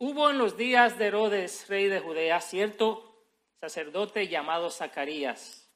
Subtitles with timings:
[0.00, 3.26] Hubo en los días de Herodes, rey de Judea, cierto
[3.60, 5.68] sacerdote llamado Zacarías,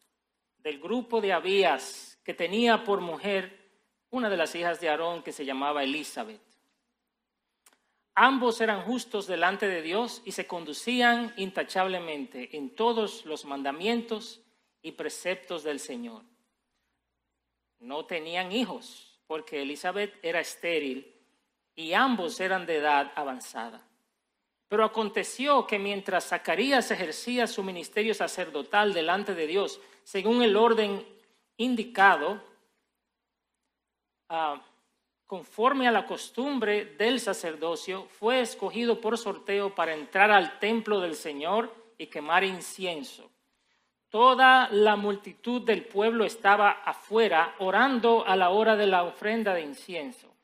[0.58, 3.58] del grupo de Abías, que tenía por mujer
[4.10, 6.40] una de las hijas de Aarón que se llamaba Elizabeth.
[8.14, 14.40] Ambos eran justos delante de Dios y se conducían intachablemente en todos los mandamientos
[14.82, 16.22] y preceptos del Señor.
[17.80, 21.12] No tenían hijos porque Elizabeth era estéril
[21.74, 23.88] y ambos eran de edad avanzada.
[24.72, 31.06] Pero aconteció que mientras Zacarías ejercía su ministerio sacerdotal delante de Dios, según el orden
[31.58, 32.42] indicado,
[34.30, 34.62] ah,
[35.26, 41.16] conforme a la costumbre del sacerdocio, fue escogido por sorteo para entrar al templo del
[41.16, 43.30] Señor y quemar incienso.
[44.08, 49.60] Toda la multitud del pueblo estaba afuera orando a la hora de la ofrenda de
[49.60, 50.34] incienso.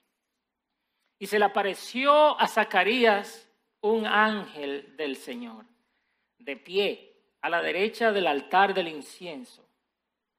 [1.19, 3.48] Y se le apareció a Zacarías
[3.81, 5.65] un ángel del Señor,
[6.39, 9.69] de pie a la derecha del altar del incienso.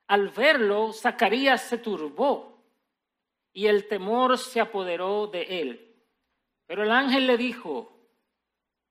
[0.08, 2.64] Al verlo, Zacarías se turbó
[3.54, 5.96] y el temor se apoderó de él.
[6.66, 7.92] Pero el ángel le dijo,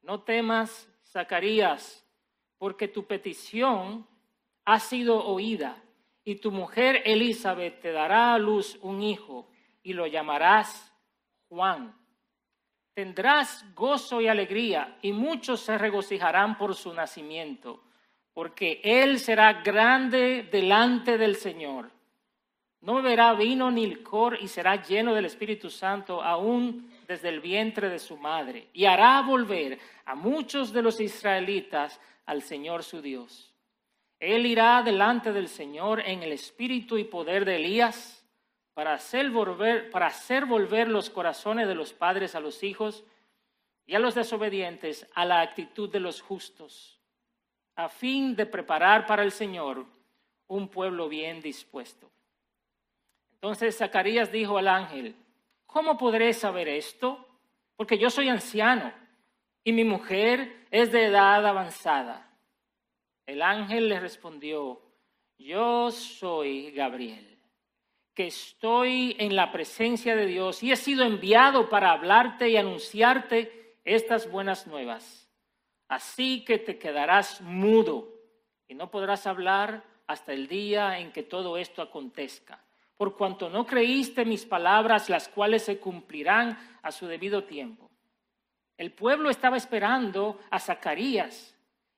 [0.02, 2.06] no temas, Zacarías,
[2.58, 4.06] porque tu petición
[4.64, 5.82] ha sido oída
[6.24, 9.48] y tu mujer Elizabeth te dará a luz un hijo
[9.82, 10.92] y lo llamarás
[11.48, 11.96] Juan
[12.98, 17.80] tendrás gozo y alegría, y muchos se regocijarán por su nacimiento,
[18.34, 21.92] porque él será grande delante del Señor.
[22.80, 27.88] No beberá vino ni licor y será lleno del Espíritu Santo aún desde el vientre
[27.88, 33.54] de su madre, y hará volver a muchos de los israelitas al Señor su Dios.
[34.18, 38.17] Él irá delante del Señor en el espíritu y poder de Elías
[38.78, 39.28] para hacer,
[40.46, 43.02] volver, los corazones de los padres a los hijos
[43.86, 47.00] y a los desobedientes a la actitud de los justos,
[47.74, 49.84] a fin de preparar para el Señor
[50.46, 52.08] un pueblo bien dispuesto.
[53.32, 55.16] Entonces Zacarías dijo al ángel,
[55.66, 57.26] ¿cómo podré saber esto?
[57.74, 58.92] Porque yo soy anciano
[59.64, 62.30] y mi mujer es de edad avanzada.
[63.26, 64.80] El ángel le respondió,
[65.36, 67.27] yo soy Gabriel
[68.18, 73.76] que estoy en la presencia de Dios y he sido enviado para hablarte y anunciarte
[73.84, 75.30] estas buenas nuevas.
[75.86, 78.12] Así que te quedarás mudo
[78.66, 82.60] y no podrás hablar hasta el día en que todo esto acontezca,
[82.96, 87.88] por cuanto no creíste mis palabras, las cuales se cumplirán a su debido tiempo.
[88.76, 91.54] El pueblo estaba esperando a Zacarías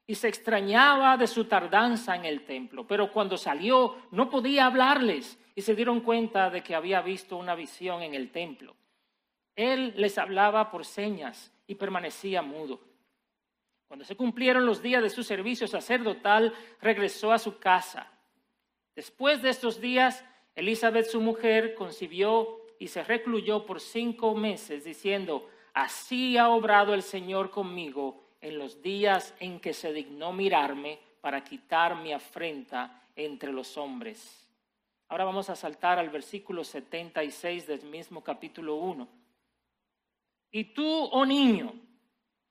[0.07, 5.39] y se extrañaba de su tardanza en el templo, pero cuando salió no podía hablarles
[5.61, 8.75] y se dieron cuenta de que había visto una visión en el templo.
[9.55, 12.81] Él les hablaba por señas y permanecía mudo.
[13.87, 18.11] Cuando se cumplieron los días de su servicio sacerdotal, regresó a su casa.
[18.97, 25.47] Después de estos días, Elizabeth, su mujer, concibió y se recluyó por cinco meses, diciendo,
[25.75, 31.45] así ha obrado el Señor conmigo en los días en que se dignó mirarme para
[31.45, 34.40] quitar mi afrenta entre los hombres.
[35.11, 39.09] Ahora vamos a saltar al versículo 76 del mismo capítulo 1.
[40.53, 41.73] Y tú, oh niño,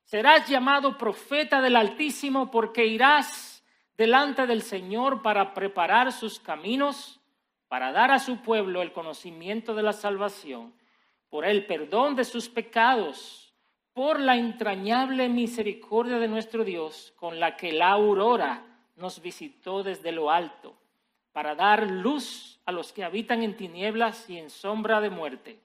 [0.04, 3.64] serás llamado profeta del Altísimo porque irás
[3.98, 7.22] delante del Señor para preparar sus caminos,
[7.70, 10.74] para dar a su pueblo el conocimiento de la salvación,
[11.30, 13.54] por el perdón de sus pecados,
[13.94, 18.66] por la entrañable misericordia de nuestro Dios, con la que la aurora
[18.98, 20.79] nos visitó desde lo alto
[21.40, 25.58] para dar luz a los que habitan en tinieblas y en sombra de muerte,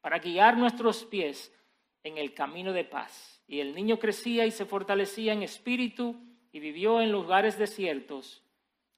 [0.00, 1.54] para guiar nuestros pies
[2.02, 3.40] en el camino de paz.
[3.46, 6.16] Y el niño crecía y se fortalecía en espíritu
[6.50, 8.42] y vivió en lugares desiertos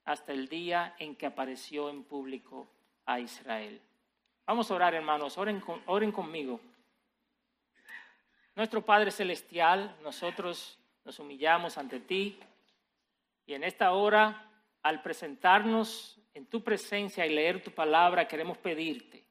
[0.05, 2.67] hasta el día en que apareció en público
[3.05, 3.79] a Israel.
[4.47, 6.59] Vamos a orar, hermanos, oren, oren conmigo.
[8.55, 12.39] Nuestro Padre Celestial, nosotros nos humillamos ante ti
[13.45, 14.49] y en esta hora
[14.81, 19.23] al presentarnos en tu presencia y leer tu palabra, queremos pedirte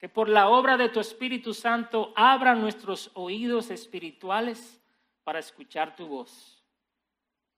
[0.00, 4.80] que por la obra de tu Espíritu Santo abra nuestros oídos espirituales
[5.24, 6.64] para escuchar tu voz.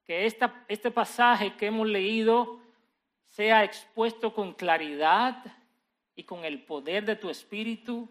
[0.04, 2.58] Que este pasaje que hemos leído
[3.28, 5.44] sea expuesto con claridad
[6.16, 8.08] y con el poder de tu Espíritu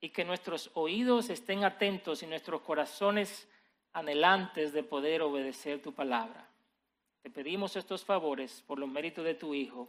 [0.00, 3.46] y que nuestros oídos estén atentos y nuestros corazones
[3.92, 6.48] anhelantes de poder obedecer tu palabra.
[7.20, 9.88] Te pedimos estos favores por los méritos de tu Hijo.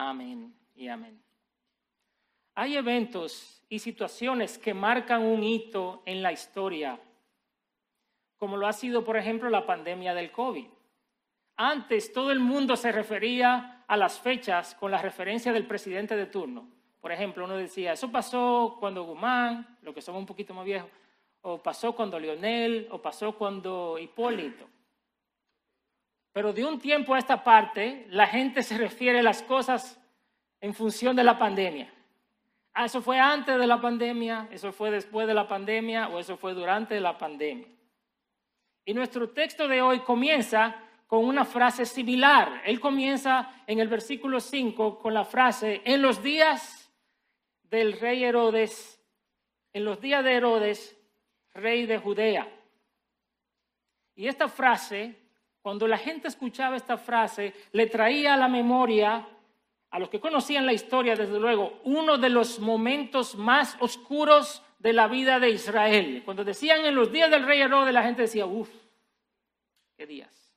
[0.00, 1.20] Amén y amén.
[2.54, 7.00] Hay eventos y situaciones que marcan un hito en la historia
[8.36, 10.66] como lo ha sido, por ejemplo, la pandemia del COVID.
[11.56, 16.26] Antes todo el mundo se refería a las fechas con la referencia del presidente de
[16.26, 16.68] turno.
[17.00, 20.90] Por ejemplo, uno decía, eso pasó cuando Guzmán, lo que somos un poquito más viejos,
[21.40, 24.68] o pasó cuando Lionel, o pasó cuando Hipólito.
[26.38, 30.00] Pero de un tiempo a esta parte, la gente se refiere a las cosas
[30.60, 31.92] en función de la pandemia.
[32.74, 36.36] Ah, eso fue antes de la pandemia, eso fue después de la pandemia o eso
[36.36, 37.66] fue durante la pandemia.
[38.84, 40.76] Y nuestro texto de hoy comienza
[41.08, 42.62] con una frase similar.
[42.64, 46.88] Él comienza en el versículo 5 con la frase, en los días
[47.64, 49.02] del rey Herodes,
[49.72, 50.96] en los días de Herodes,
[51.54, 52.48] rey de Judea.
[54.14, 55.26] Y esta frase
[55.62, 59.26] cuando la gente escuchaba esta frase, le traía a la memoria,
[59.90, 64.92] a los que conocían la historia, desde luego, uno de los momentos más oscuros de
[64.92, 66.22] la vida de Israel.
[66.24, 68.70] Cuando decían en los días del rey Herodes, la gente decía, uff,
[69.96, 70.54] qué días.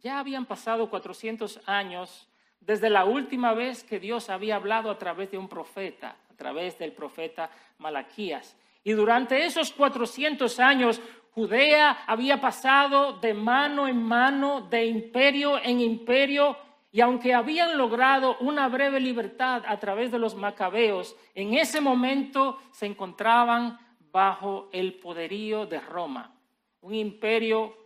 [0.00, 2.28] Ya habían pasado 400 años
[2.60, 6.78] desde la última vez que Dios había hablado a través de un profeta, a través
[6.78, 8.56] del profeta Malaquías.
[8.82, 11.00] Y durante esos 400 años
[11.36, 16.56] Judea había pasado de mano en mano, de imperio en imperio,
[16.90, 22.58] y aunque habían logrado una breve libertad a través de los macabeos, en ese momento
[22.72, 23.78] se encontraban
[24.10, 26.34] bajo el poderío de Roma,
[26.80, 27.76] un imperio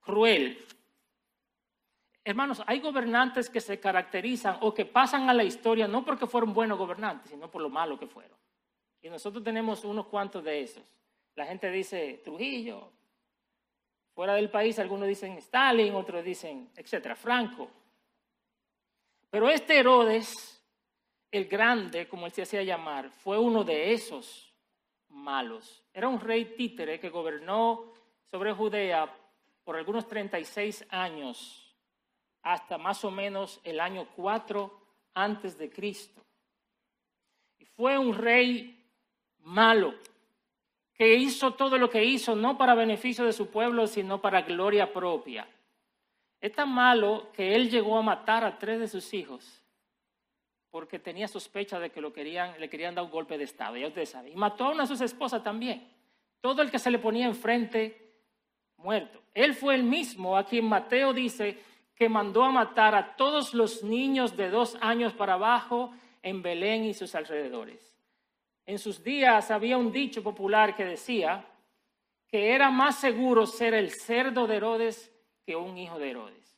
[0.00, 0.58] cruel.
[2.24, 6.52] Hermanos, hay gobernantes que se caracterizan o que pasan a la historia no porque fueron
[6.52, 8.36] buenos gobernantes, sino por lo malo que fueron.
[9.00, 10.97] Y nosotros tenemos unos cuantos de esos.
[11.38, 12.90] La gente dice Trujillo.
[14.12, 17.70] Fuera del país algunos dicen Stalin, otros dicen, etcétera, Franco.
[19.30, 20.60] Pero este Herodes,
[21.30, 24.52] el grande, como él se hacía llamar, fue uno de esos
[25.10, 25.84] malos.
[25.94, 27.92] Era un rey títere que gobernó
[28.32, 29.08] sobre Judea
[29.62, 31.72] por algunos 36 años,
[32.42, 34.76] hasta más o menos el año 4
[35.14, 36.20] antes de Cristo.
[37.58, 38.84] Y fue un rey
[39.38, 39.94] malo,
[40.98, 44.92] que hizo todo lo que hizo, no para beneficio de su pueblo, sino para gloria
[44.92, 45.48] propia.
[46.40, 49.62] Es tan malo que él llegó a matar a tres de sus hijos
[50.70, 53.88] porque tenía sospecha de que lo querían, le querían dar un golpe de Estado, ya
[53.88, 54.32] ustedes saben.
[54.32, 55.88] Y mató a una de sus esposas también.
[56.40, 58.12] Todo el que se le ponía enfrente,
[58.76, 59.20] muerto.
[59.34, 61.58] Él fue el mismo a quien Mateo dice
[61.94, 65.92] que mandó a matar a todos los niños de dos años para abajo
[66.22, 67.97] en Belén y sus alrededores.
[68.68, 71.42] En sus días había un dicho popular que decía
[72.26, 75.10] que era más seguro ser el cerdo de Herodes
[75.46, 76.54] que un hijo de Herodes.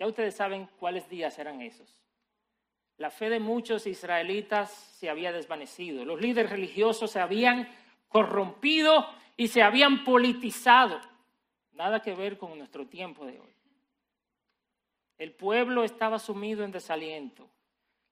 [0.00, 1.96] Ya ustedes saben cuáles días eran esos.
[2.96, 6.04] La fe de muchos israelitas se había desvanecido.
[6.04, 7.68] Los líderes religiosos se habían
[8.08, 9.06] corrompido
[9.36, 11.00] y se habían politizado.
[11.70, 13.54] Nada que ver con nuestro tiempo de hoy.
[15.18, 17.48] El pueblo estaba sumido en desaliento.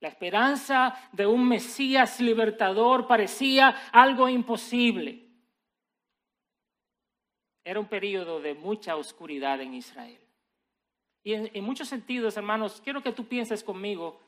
[0.00, 5.26] La esperanza de un Mesías libertador parecía algo imposible.
[7.62, 10.20] Era un periodo de mucha oscuridad en Israel.
[11.22, 14.20] Y en, muchos sentidos, hermanos, quiero que tú pienses conmigo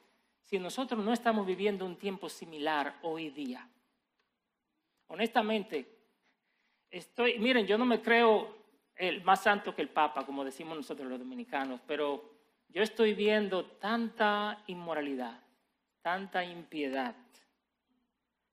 [0.45, 3.67] si nosotros no estamos viviendo un tiempo similar hoy día.
[5.07, 5.89] Honestamente,
[6.91, 8.57] estoy, miren, yo no me creo
[8.95, 12.31] el más santo que el Papa, como decimos nosotros los dominicanos, pero
[12.69, 15.41] yo estoy viendo tanta inmoralidad,
[16.03, 17.15] tanta impiedad,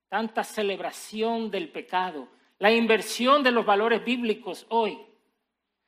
[0.08, 2.28] tanta celebración del pecado,
[2.60, 5.00] la inversión de los valores bíblicos hoy.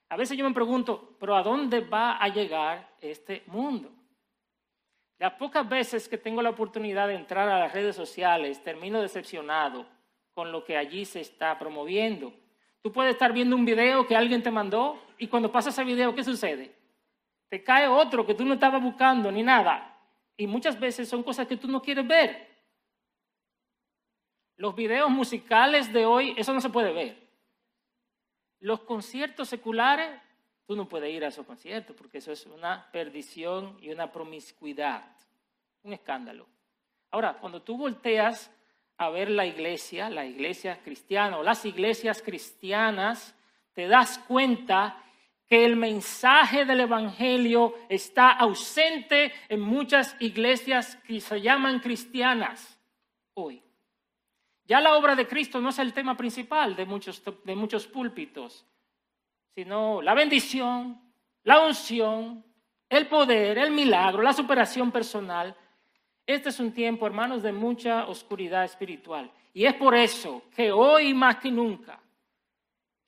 [0.09, 3.91] A veces yo me pregunto, pero ¿a dónde va a llegar este mundo?
[5.19, 9.85] Las pocas veces que tengo la oportunidad de entrar a las redes sociales, termino decepcionado
[10.33, 12.33] con lo que allí se está promoviendo.
[12.81, 16.15] Tú puedes estar viendo un video que alguien te mandó y cuando pasa ese video,
[16.15, 16.75] ¿qué sucede?
[17.49, 19.90] Te cae otro que tú no estabas buscando ni nada
[20.41, 22.47] y muchas veces son cosas que tú no quieres ver.
[24.57, 27.15] Los videos musicales de hoy, eso no se puede ver.
[28.59, 30.19] Los conciertos seculares,
[30.65, 35.15] tú no puedes ir a esos conciertos porque eso es una perdición y una promiscuidad,
[35.83, 36.47] un escándalo.
[37.11, 38.51] Ahora, cuando tú volteas
[38.97, 43.35] a ver la iglesia, la iglesia cristiana o las iglesias cristianas,
[43.73, 45.03] te das cuenta
[45.51, 52.79] que el mensaje del Evangelio está ausente en muchas iglesias que se llaman cristianas
[53.33, 53.61] hoy.
[54.63, 58.65] Ya la obra de Cristo no es el tema principal de muchos, de muchos púlpitos,
[59.53, 61.01] sino la bendición,
[61.43, 62.45] la unción,
[62.87, 65.53] el poder, el milagro, la superación personal.
[66.25, 69.29] Este es un tiempo, hermanos, de mucha oscuridad espiritual.
[69.53, 72.01] Y es por eso que hoy más que nunca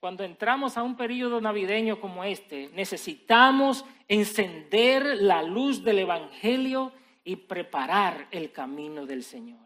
[0.03, 6.91] cuando entramos a un periodo navideño como este, necesitamos encender la luz del Evangelio
[7.23, 9.65] y preparar el camino del Señor.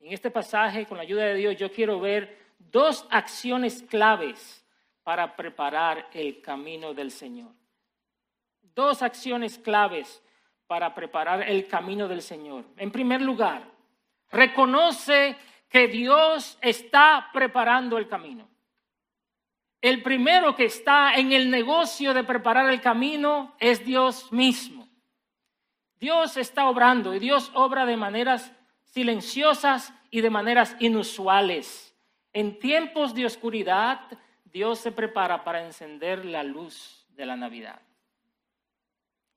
[0.00, 4.64] En este pasaje, con la ayuda de Dios, yo quiero ver dos acciones claves
[5.02, 7.52] para preparar el camino del Señor.
[8.74, 10.22] Dos acciones claves
[10.66, 12.64] para preparar el camino del Señor.
[12.78, 13.70] En primer lugar,
[14.30, 15.36] reconoce
[15.68, 18.53] que Dios está preparando el camino.
[19.84, 24.88] El primero que está en el negocio de preparar el camino es Dios mismo.
[26.00, 28.50] Dios está obrando y Dios obra de maneras
[28.84, 31.94] silenciosas y de maneras inusuales.
[32.32, 34.00] En tiempos de oscuridad,
[34.46, 37.82] Dios se prepara para encender la luz de la Navidad.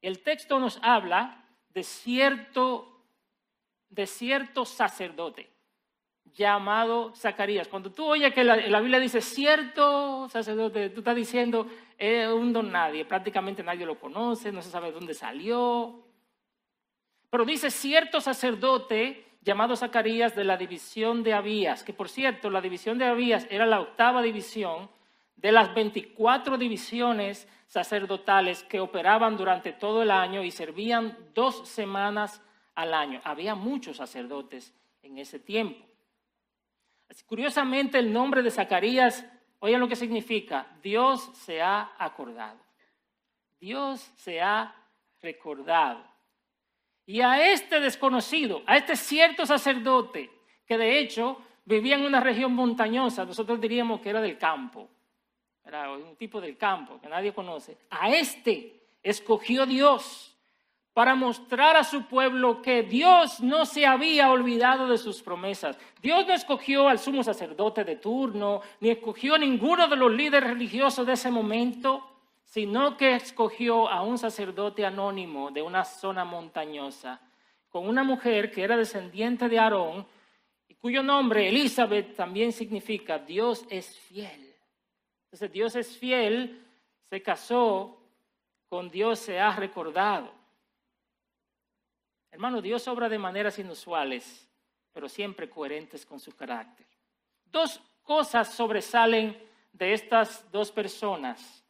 [0.02, 3.04] El texto nos habla de cierto,
[4.64, 5.57] sacerdote
[6.36, 7.68] llamado Zacarías.
[7.68, 11.68] Cuando tú oyes que la, Biblia dice cierto sacerdote, tú estás diciendo
[11.98, 16.04] es un don nadie, prácticamente nadie lo conoce, no se sabe dónde salió.
[17.30, 22.62] Pero dice cierto sacerdote llamado Zacarías de la división de Abías, que por cierto, la
[22.62, 24.90] división de Abías era la octava división
[25.38, 32.42] de las 24 divisiones sacerdotales que operaban durante todo el año y servían dos semanas
[32.76, 33.22] al año.
[33.24, 35.87] Había muchos sacerdotes en ese tiempo.
[37.26, 39.26] Curiosamente, el nombre de Zacarías,
[39.60, 42.60] oigan lo que significa, Dios se ha acordado.
[43.60, 44.76] Dios se ha
[45.22, 46.04] recordado.
[47.06, 50.30] Y a este desconocido, a este cierto sacerdote,
[50.66, 54.90] que de hecho vivía en una región montañosa, nosotros diríamos que era del campo,
[55.66, 60.37] era un tipo del campo que nadie conoce, a este escogió Dios
[60.98, 65.78] para mostrar a su pueblo que Dios no se había olvidado de sus promesas.
[66.02, 70.50] Dios no escogió al sumo sacerdote de turno, ni escogió a ninguno de los líderes
[70.50, 72.04] religiosos de ese momento,
[72.46, 77.22] sino que escogió a un sacerdote anónimo de una zona montañosa,
[77.70, 80.08] con una mujer que era descendiente de Aarón,
[80.68, 84.56] y cuyo nombre, Elizabeth, también significa Dios es fiel.
[85.26, 86.66] Entonces Dios es fiel,
[87.08, 88.02] se casó,
[88.68, 90.37] con Dios se ha recordado.
[92.38, 94.48] Hermano, Dios obra de maneras inusuales,
[94.94, 96.86] pero siempre coherentes con su carácter.
[97.46, 99.36] Dos cosas sobresalen
[99.74, 101.66] de estas dos personas,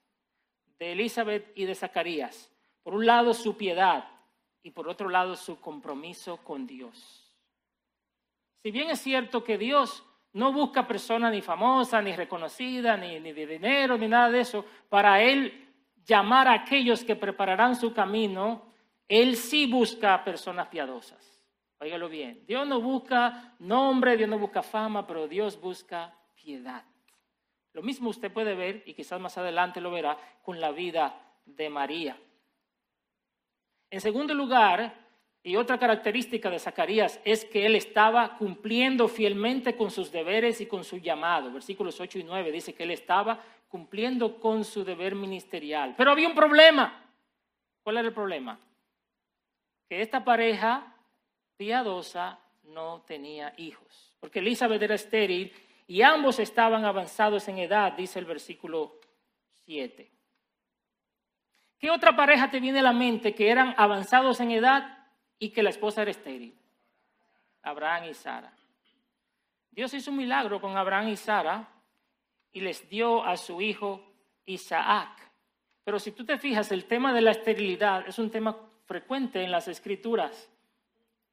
[0.77, 2.51] de Elizabeth y de Zacarías.
[2.83, 4.09] Por un lado, su piedad
[4.61, 7.33] y por otro lado, su compromiso con Dios.
[8.61, 13.31] Si bien es cierto que Dios no busca personas ni famosas, ni reconocidas, ni, ni
[13.31, 15.65] de dinero, ni nada de eso, para Él
[16.05, 18.67] llamar a aquellos que prepararán su camino
[19.07, 21.41] él sí busca personas piadosas.
[21.79, 22.43] Óigalo bien.
[22.47, 26.83] Dios no busca nombre, Dios no busca fama, pero Dios busca piedad.
[27.73, 31.69] Lo mismo usted puede ver, y quizás más adelante lo verá, con la vida de
[31.69, 32.17] María.
[33.91, 34.93] En segundo lugar,
[35.43, 40.65] y otra característica de Zacarías es que él estaba cumpliendo fielmente con sus deberes y
[40.65, 41.53] con su llamado.
[41.53, 45.93] Versículos 8 y 9 dice que él estaba cumpliendo con su deber ministerial.
[45.97, 47.01] Pero había un problema.
[47.81, 48.59] ¿Cuál era el problema?
[49.87, 50.95] Que esta pareja
[51.55, 55.53] piadosa no tenía hijos, porque Elizabeth era estéril
[55.87, 58.99] y ambos estaban avanzados en edad, dice el versículo
[59.65, 60.11] 7.
[61.79, 65.07] ¿Qué otra pareja te viene a la mente que eran avanzados en edad
[65.39, 66.57] y que la esposa era estéril?
[67.61, 68.51] Abraham y Sara.
[69.71, 71.67] Dios hizo un milagro con Abraham y Sara
[72.51, 74.03] y les dio a su hijo
[74.45, 75.31] Isaac.
[75.83, 79.51] Pero si tú te fijas, el tema de la esterilidad es un tema frecuente en
[79.51, 80.49] las escrituras.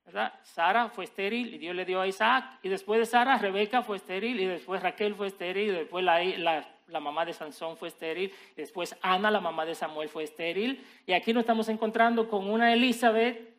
[0.05, 0.39] ¿verdad?
[0.43, 2.59] Sara fue estéril y Dios le dio a Isaac.
[2.63, 7.01] Y después de Sara, Rebeca fue estéril y después Raquel fue estéril y después la,
[7.01, 8.35] mamá de Sansón fue estéril.
[8.53, 10.85] Y después Ana, la mamá de Samuel, fue estéril.
[11.07, 13.55] Y aquí nos estamos encontrando con una Elizabeth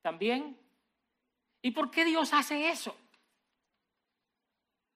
[0.00, 0.56] también.
[1.60, 2.96] ¿Y por qué Dios hace eso?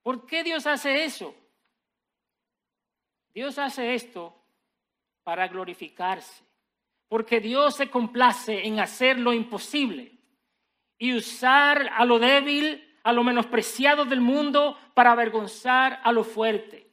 [0.02, 1.34] ¿Por qué Dios hace eso?
[3.34, 4.34] Dios hace esto
[5.24, 6.47] para glorificarse
[7.08, 10.12] porque Dios se complace en hacer lo imposible
[10.98, 16.88] y usar a lo débil, a lo menospreciado del mundo para avergonzar a lo fuerte.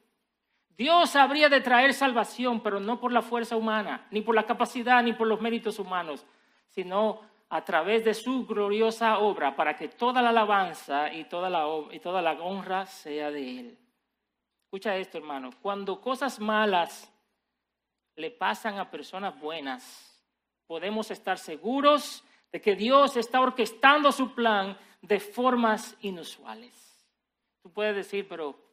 [0.76, 5.02] Dios habría de traer salvación, pero no por la fuerza humana, ni por la capacidad,
[5.02, 6.26] ni por los méritos humanos,
[6.68, 11.66] sino a través de su gloriosa obra, para que toda la alabanza y toda la,
[11.92, 13.78] y toda la honra sea de Él.
[14.64, 15.50] Escucha esto, hermano.
[15.62, 17.10] Cuando cosas malas
[18.16, 20.05] le pasan a personas buenas,
[20.66, 27.06] podemos estar seguros de que Dios está orquestando su plan de formas inusuales.
[27.62, 28.66] Tú puedes decir, pero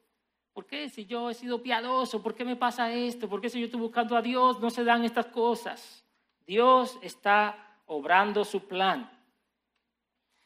[0.54, 2.22] ¿Por qué si yo he sido piadoso?
[2.22, 3.28] ¿Por qué me pasa esto?
[3.28, 6.06] ¿Por qué si yo estoy buscando a Dios no se dan estas cosas?
[6.46, 9.10] Dios está obrando su plan.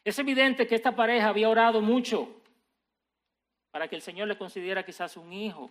[0.02, 2.40] Es evidente que esta pareja había orado mucho
[3.70, 5.70] para que el Señor le concediera quizás un hijo.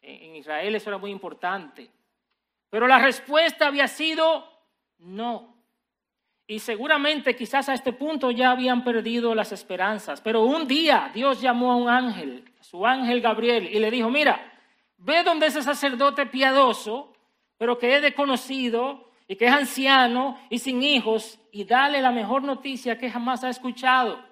[0.00, 1.90] En Israel eso era muy importante.
[2.70, 4.48] Pero la respuesta había sido
[4.98, 5.56] no.
[6.48, 10.20] Y seguramente quizás a este punto ya habían perdido las esperanzas.
[10.20, 14.52] Pero un día Dios llamó a un ángel, su ángel Gabriel, y le dijo, mira,
[14.98, 17.12] ve donde ese sacerdote piadoso,
[17.58, 22.42] pero que es desconocido y que es anciano y sin hijos, y dale la mejor
[22.42, 24.24] noticia que jamás ha escuchado.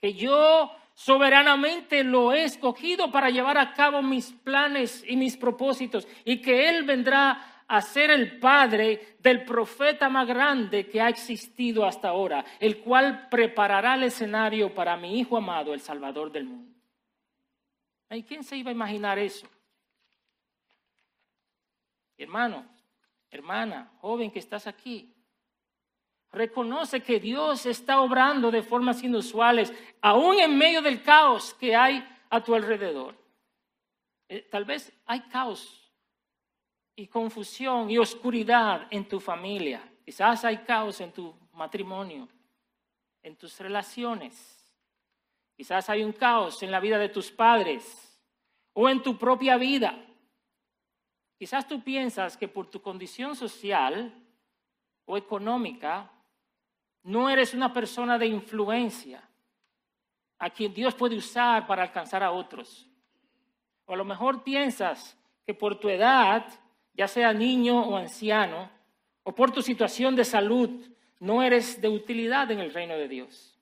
[0.00, 6.08] Que yo soberanamente lo he escogido para llevar a cabo mis planes y mis propósitos,
[6.24, 11.86] y que Él vendrá a ser el padre del profeta más grande que ha existido
[11.86, 16.76] hasta ahora, el cual preparará el escenario para mi Hijo amado, el Salvador del mundo.
[18.10, 19.48] ¿Y quién se iba a imaginar eso?
[22.18, 22.66] Hermano,
[23.30, 25.14] hermana, joven que estás aquí,
[26.32, 32.04] reconoce que Dios está obrando de formas inusuales, aún en medio del caos que hay
[32.30, 33.14] a tu alrededor.
[34.28, 35.79] Eh, tal vez hay caos
[37.00, 39.82] y confusión y oscuridad en tu familia.
[40.04, 42.28] Quizás hay caos en tu matrimonio,
[43.22, 44.70] en tus relaciones.
[45.56, 48.20] Quizás hay un caos en la vida de tus padres
[48.74, 49.98] o en tu propia vida.
[51.38, 54.14] Quizás tú piensas que por tu condición social
[55.06, 56.12] o económica
[57.04, 59.26] no eres una persona de influencia
[60.38, 62.86] a quien Dios puede usar para alcanzar a otros.
[63.86, 65.16] O a lo mejor piensas
[65.46, 66.44] que por tu edad
[67.00, 68.68] ya sea niño o anciano,
[69.22, 70.68] o por tu situación de salud,
[71.18, 73.58] no eres de utilidad en el reino de Dios.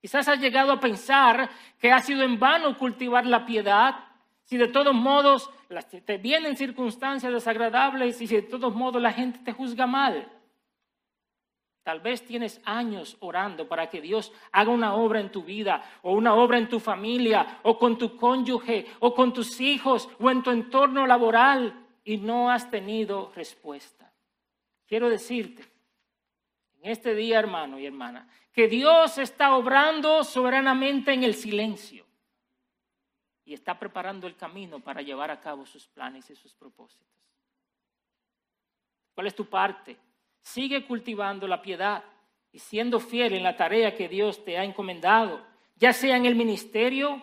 [0.00, 3.96] Quizás has llegado a pensar que ha sido en vano cultivar la piedad,
[4.44, 5.50] si de todos modos
[6.06, 10.26] te vienen circunstancias desagradables y si de todos modos la gente te juzga mal.
[11.82, 16.14] Tal vez tienes años orando para que Dios haga una obra en tu vida o
[16.14, 20.42] una obra en tu familia o con tu cónyuge o con tus hijos o en
[20.42, 24.12] tu entorno laboral y no has tenido respuesta.
[24.86, 25.64] Quiero decirte,
[26.82, 32.04] en este día, hermano y hermana, que Dios está obrando soberanamente en el silencio
[33.44, 37.08] y está preparando el camino para llevar a cabo sus planes y sus propósitos.
[39.14, 39.96] ¿Cuál es tu parte?
[40.40, 42.04] Sigue cultivando la piedad
[42.52, 45.44] y siendo fiel en la tarea que Dios te ha encomendado,
[45.76, 47.22] ya sea en el ministerio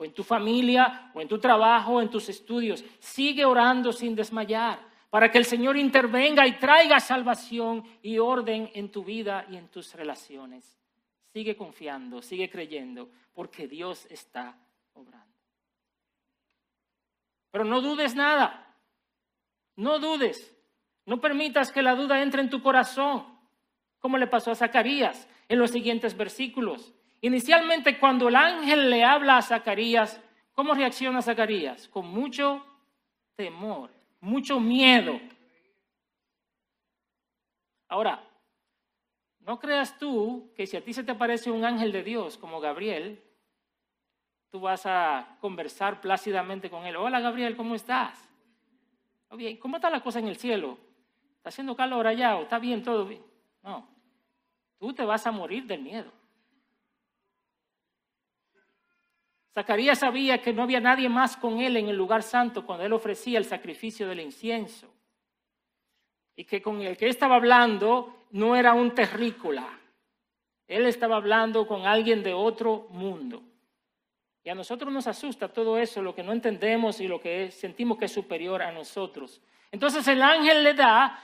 [0.00, 2.82] o en tu familia, o en tu trabajo, o en tus estudios.
[3.00, 8.90] Sigue orando sin desmayar para que el Señor intervenga y traiga salvación y orden en
[8.90, 10.80] tu vida y en tus relaciones.
[11.34, 14.56] Sigue confiando, sigue creyendo, porque Dios está
[14.94, 15.36] obrando.
[17.50, 18.74] Pero no dudes nada,
[19.76, 20.56] no dudes,
[21.04, 23.26] no permitas que la duda entre en tu corazón,
[23.98, 26.94] como le pasó a Zacarías en los siguientes versículos.
[27.22, 30.20] Inicialmente cuando el ángel le habla a Zacarías,
[30.52, 31.88] ¿cómo reacciona Zacarías?
[31.88, 32.64] Con mucho
[33.36, 35.20] temor, mucho miedo.
[37.88, 38.22] Ahora,
[39.40, 42.60] no creas tú que si a ti se te aparece un ángel de Dios como
[42.60, 43.22] Gabriel,
[44.50, 46.96] tú vas a conversar plácidamente con él.
[46.96, 48.28] Hola Gabriel, ¿cómo estás?
[49.32, 50.78] Bien, ¿cómo está la cosa en el cielo?
[51.36, 53.24] ¿Está haciendo calor allá o está bien todo bien?
[53.62, 53.88] No,
[54.78, 56.19] tú te vas a morir del miedo.
[59.52, 62.92] Zacarías sabía que no había nadie más con él en el lugar santo cuando él
[62.92, 64.92] ofrecía el sacrificio del incienso.
[66.36, 69.78] Y que con el que estaba hablando no era un terrícola.
[70.68, 73.42] Él estaba hablando con alguien de otro mundo.
[74.44, 77.98] Y a nosotros nos asusta todo eso, lo que no entendemos y lo que sentimos
[77.98, 79.42] que es superior a nosotros.
[79.72, 81.22] Entonces el ángel le da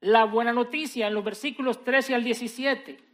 [0.00, 3.09] la buena noticia en los versículos 13 al 17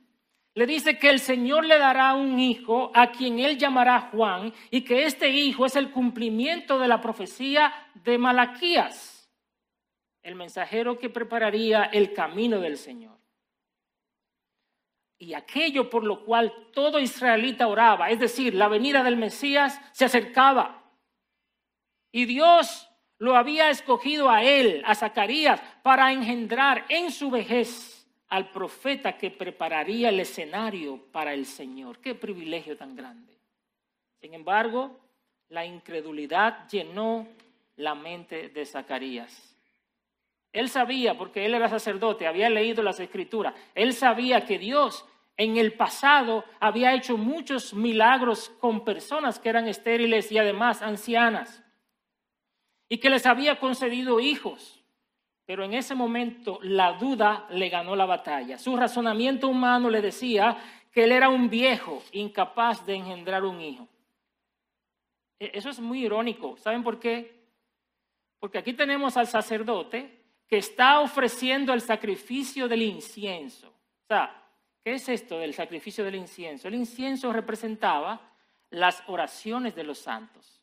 [0.56, 4.80] le dice que el Señor le dará un hijo a quien él llamará Juan y
[4.80, 9.30] que este hijo es el cumplimiento de la profecía de Malaquías,
[10.22, 13.18] el mensajero que prepararía el camino del Señor.
[15.18, 20.06] Y aquello por lo cual todo israelita oraba, es decir, la venida del Mesías se
[20.06, 20.90] acercaba.
[22.10, 22.88] Y Dios
[23.18, 27.95] lo había escogido a él, a Zacarías, para engendrar en su vejez
[28.28, 31.98] al profeta que prepararía el escenario para el Señor.
[31.98, 33.36] Qué privilegio tan grande.
[34.20, 34.98] Sin embargo,
[35.48, 37.28] la incredulidad llenó
[37.76, 39.54] la mente de Zacarías.
[40.52, 45.04] Él sabía, porque él era sacerdote, había leído las escrituras, él sabía que Dios
[45.36, 51.62] en el pasado había hecho muchos milagros con personas que eran estériles y además ancianas,
[52.88, 54.82] y que les había concedido hijos.
[55.46, 58.58] Pero en ese momento la duda le ganó la batalla.
[58.58, 60.58] Su razonamiento humano le decía
[60.92, 63.88] que él era un viejo incapaz de engendrar un hijo.
[65.38, 66.56] E, eso es muy irónico.
[66.56, 67.44] ¿Saben por qué?
[68.40, 73.68] Porque aquí tenemos al sacerdote que está ofreciendo el sacrificio del incienso.
[73.68, 74.42] O sea,
[74.82, 76.66] ¿qué es esto del sacrificio del incienso?
[76.66, 78.20] El incienso representaba
[78.70, 80.55] las oraciones de los santos.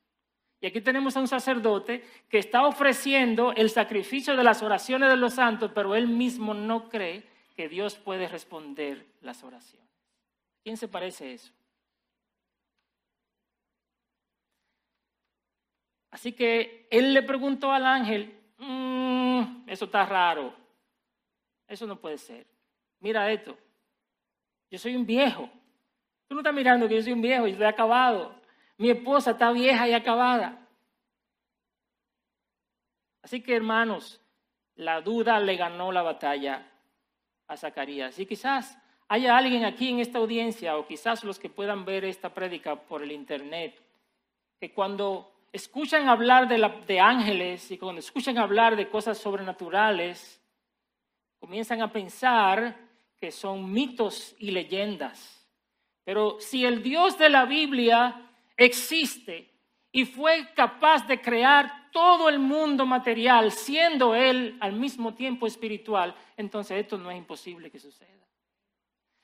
[0.63, 5.17] Y aquí tenemos a un sacerdote que está ofreciendo el sacrificio de las oraciones de
[5.17, 9.89] los santos, pero él mismo no cree que Dios puede responder las oraciones.
[10.63, 11.51] ¿Quién se parece eso?
[16.11, 20.55] Así que él le preguntó al ángel, mm, eso está raro,
[21.67, 22.47] eso no puede ser.
[23.01, 23.57] Mira esto,
[24.71, 25.49] yo soy un viejo.
[26.29, 28.41] Tú no estás mirando que yo soy un viejo, yo estoy acabado.
[28.83, 30.67] Mi esposa está vieja y acabada.
[33.21, 34.19] Así que hermanos,
[34.75, 36.69] la duda le ganó la batalla
[37.47, 38.19] a Zacarías.
[38.19, 42.33] Y quizás haya alguien aquí en esta audiencia, o quizás los que puedan ver esta
[42.33, 43.81] prédica por el internet,
[44.59, 50.41] que cuando escuchan hablar de, de ángeles y cuando escuchan hablar de cosas sobrenaturales,
[51.39, 52.77] comienzan a pensar
[53.17, 55.47] que son mitos y leyendas.
[56.03, 59.51] Pero si el Dios de la Biblia existe
[59.91, 66.15] y fue capaz de crear todo el mundo material, siendo Él al mismo tiempo espiritual,
[66.35, 68.09] entonces esto no es imposible que suceda.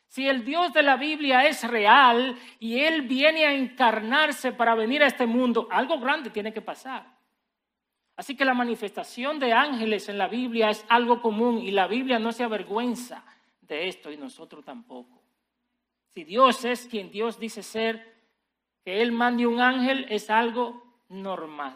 [0.08, 5.04] Si el Dios de la Biblia es real y Él viene a encarnarse para venir
[5.04, 7.06] a este mundo, algo grande tiene que pasar.
[8.15, 12.20] Así que la manifestación de ángeles en la Biblia es algo común y la Biblia
[12.20, 13.24] no se avergüenza
[13.62, 15.24] de esto y nosotros tampoco.
[16.13, 18.19] Si Dios es quien Dios dice ser,
[18.84, 21.76] que Él mande un ángel es algo normal.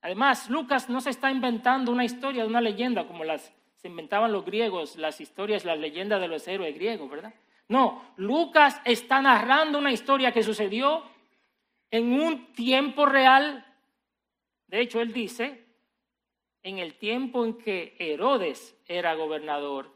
[0.00, 4.44] Además, Lucas no se está inventando una historia, una leyenda como las se inventaban los
[4.44, 7.34] griegos, las historias, las leyendas de los héroes griegos, ¿verdad?
[7.66, 11.02] No, Lucas está narrando una historia que sucedió
[11.90, 13.66] en un tiempo real.
[14.68, 15.66] De hecho, él dice,
[16.62, 19.90] en el tiempo en que Herodes era gobernador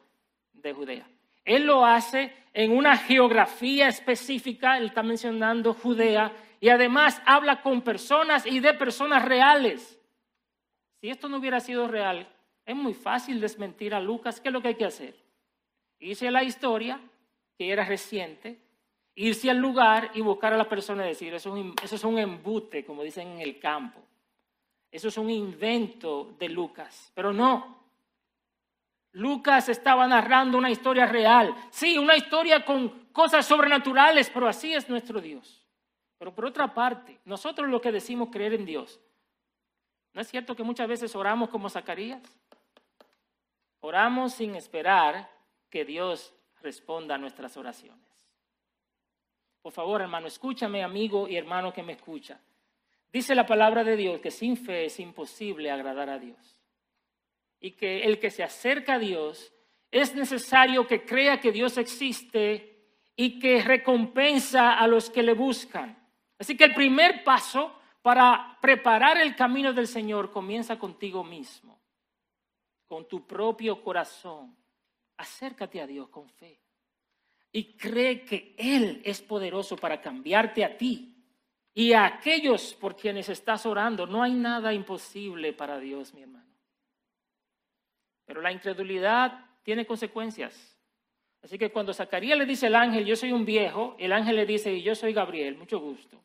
[0.53, 1.09] de Judea.
[1.47, 7.83] Él lo hace en una geografía específica, él está mencionando Judea, y además habla con
[7.83, 9.99] personas y de personas reales.
[11.01, 12.29] Si esto no hubiera sido real,
[12.65, 14.41] es muy fácil desmentir a Lucas.
[14.41, 15.15] ¿Qué es lo que hay que hacer?
[16.01, 17.01] Irse a la historia,
[17.57, 18.59] que era reciente,
[19.15, 23.03] irse al lugar y buscar a la persona y decir, eso es un embute, como
[23.03, 24.01] dicen en el campo.
[24.91, 27.13] Eso es un invento de Lucas.
[27.15, 27.76] Pero no,
[29.17, 31.55] Lucas estaba narrando una historia real.
[31.71, 35.65] Sí, una historia con cosas sobrenaturales, pero así es nuestro Dios.
[36.19, 39.01] Pero por otra parte, nosotros lo que decimos creer en Dios,
[40.13, 42.21] ¿no es cierto que muchas veces oramos como Zacarías?
[43.81, 45.31] Oramos sin esperar
[45.71, 48.05] que Dios responda a nuestras oraciones.
[49.63, 52.39] Por favor, hermano, escúchame, amigo y hermano que me escucha.
[53.11, 56.56] Dice la palabra de Dios que sin fe es imposible agradar a Dios
[57.61, 59.53] y que el que se acerca a Dios
[59.91, 62.77] es necesario que crea que Dios existe
[63.17, 65.97] y que recompensa a los que le buscan.
[66.39, 71.81] Así que el primer paso para preparar el camino del Señor comienza contigo mismo,
[72.87, 74.57] con tu propio corazón.
[75.17, 76.61] Acércate a Dios con fe
[77.53, 81.17] y cree que Él es poderoso para cambiarte a ti
[81.73, 84.07] y a aquellos por quienes estás orando.
[84.07, 86.56] No hay nada imposible para Dios, mi hermano.
[88.27, 90.77] Pero la incredulidad tiene consecuencias.
[91.43, 94.47] Así que cuando Zacarías le dice al ángel, yo soy un viejo, el ángel le
[94.47, 96.21] dice, yo soy Gabriel, mucho gusto.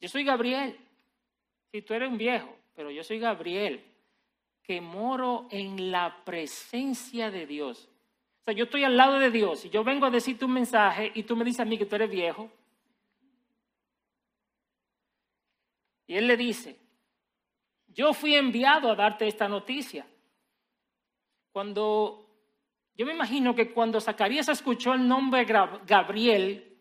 [0.00, 0.78] Yo soy Gabriel.
[1.72, 3.82] Si tú eres un viejo, pero yo soy Gabriel,
[4.62, 7.88] que moro en la presencia de Dios.
[8.42, 11.10] O sea, yo estoy al lado de Dios y yo vengo a decirte un mensaje
[11.14, 12.50] y tú me dices a mí que tú eres viejo.
[16.06, 16.78] Y él le dice,
[17.94, 20.06] yo fui enviado a darte esta noticia.
[21.52, 22.26] Cuando,
[22.96, 26.74] yo me imagino que cuando Zacarías escuchó el nombre Gabriel,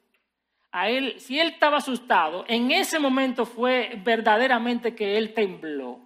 [0.72, 6.00] a él, si él estaba asustado, en ese momento fue verdaderamente que él tembló.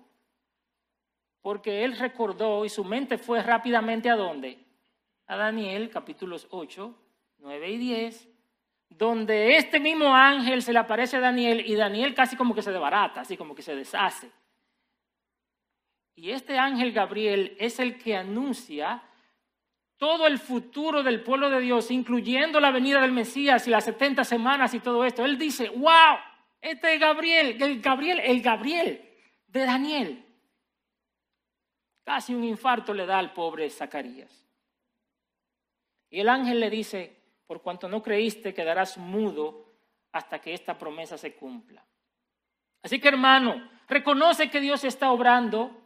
[1.42, 4.60] Porque él recordó y su mente fue rápidamente a dónde?
[5.28, 6.94] A Daniel, capítulos 8,
[7.38, 8.28] 9 y 10,
[8.90, 12.74] donde este mismo ángel se le aparece a Daniel y Daniel casi como que se
[12.74, 14.30] debarata, así como que se deshace.
[16.18, 19.04] Y este ángel Gabriel es el que anuncia
[19.98, 24.24] todo el futuro del pueblo de Dios, incluyendo la venida del Mesías y las 70
[24.24, 25.24] semanas y todo esto.
[25.24, 26.18] Él dice, wow,
[26.60, 29.08] este es Gabriel, el Gabriel, el Gabriel
[29.46, 30.26] de Daniel.
[32.04, 34.44] Casi un infarto le da al pobre Zacarías.
[36.10, 39.66] Y el ángel le dice, por cuanto no creíste, quedarás mudo
[40.14, 41.86] hasta que esta promesa se cumpla.
[42.82, 45.84] Así que hermano, reconoce que Dios está obrando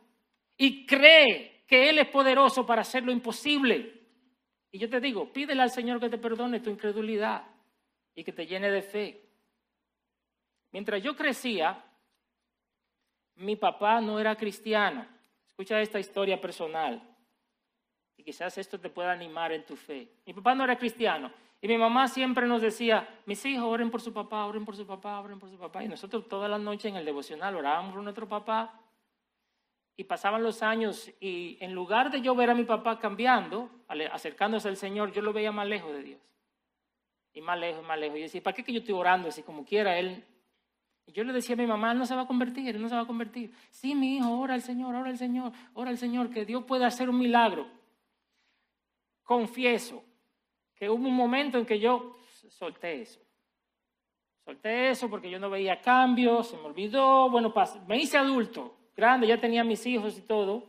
[0.62, 4.00] y cree que Él es poderoso para hacer lo imposible.
[4.72, 7.48] Y yo te digo, pídele al Señor que te perdone tu incredulidad
[8.14, 9.28] y que te llene de fe.
[10.72, 11.84] Mientras yo crecía,
[13.38, 15.08] mi papá no era cristiano.
[15.48, 17.02] Escucha esta historia personal
[18.16, 20.10] y quizás esto te pueda animar en tu fe.
[20.28, 24.02] Mi papá no era cristiano y mi mamá siempre nos decía, mis hijos oren por
[24.02, 25.84] su papá, oren por su papá, oren por su papá.
[25.84, 28.78] Y nosotros todas las noches en el devocional orábamos por nuestro papá
[30.02, 33.70] y pasaban los años y en lugar de yo ver a mi papá cambiando,
[34.12, 36.20] acercándose al Señor, yo lo veía más lejos de Dios.
[37.36, 38.18] Y más lejos, más lejos.
[38.18, 40.00] Y decía, ¿para qué que yo estoy orando así como quiera?
[40.00, 40.26] Él.
[41.06, 43.02] Y yo le decía a mi mamá, no se va a convertir, no se va
[43.02, 43.54] a convertir.
[43.70, 46.88] Sí, mi hijo, ora al Señor, ora al Señor, ora al Señor, que Dios pueda
[46.88, 47.68] hacer un milagro.
[49.22, 50.04] Confieso
[50.74, 52.18] que hubo un momento en que yo
[52.50, 53.22] solté eso.
[54.46, 57.54] Solté eso porque yo no veía cambios, se me olvidó, bueno,
[57.88, 60.68] me hice adulto, grande, ya tenía mis hijos y todo.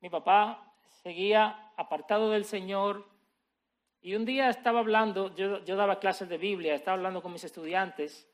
[0.00, 3.06] Mi papá seguía apartado del Señor.
[4.00, 8.28] Y un día estaba hablando, yo, daba clases de Biblia, estaba hablando con mis estudiantes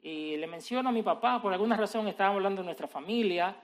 [0.00, 3.56] y le menciono a mi papá, por alguna razón estábamos hablando de nuestra familia,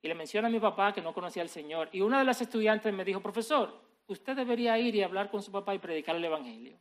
[0.00, 1.88] y le menciono a mi papá que no conocía al Señor.
[1.92, 5.50] Y una de las estudiantes me dijo, profesor, usted debería ir y hablar con su
[5.50, 6.76] papá y predicar el Evangelio.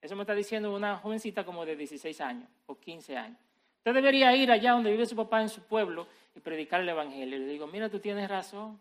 [0.00, 3.47] Eso me está diciendo una jovencita como de 16 años o 15 años.
[3.88, 7.38] Usted debería ir allá donde vive su papá en su pueblo y predicar el Evangelio.
[7.38, 8.78] Le digo, mira, tú tienes razón.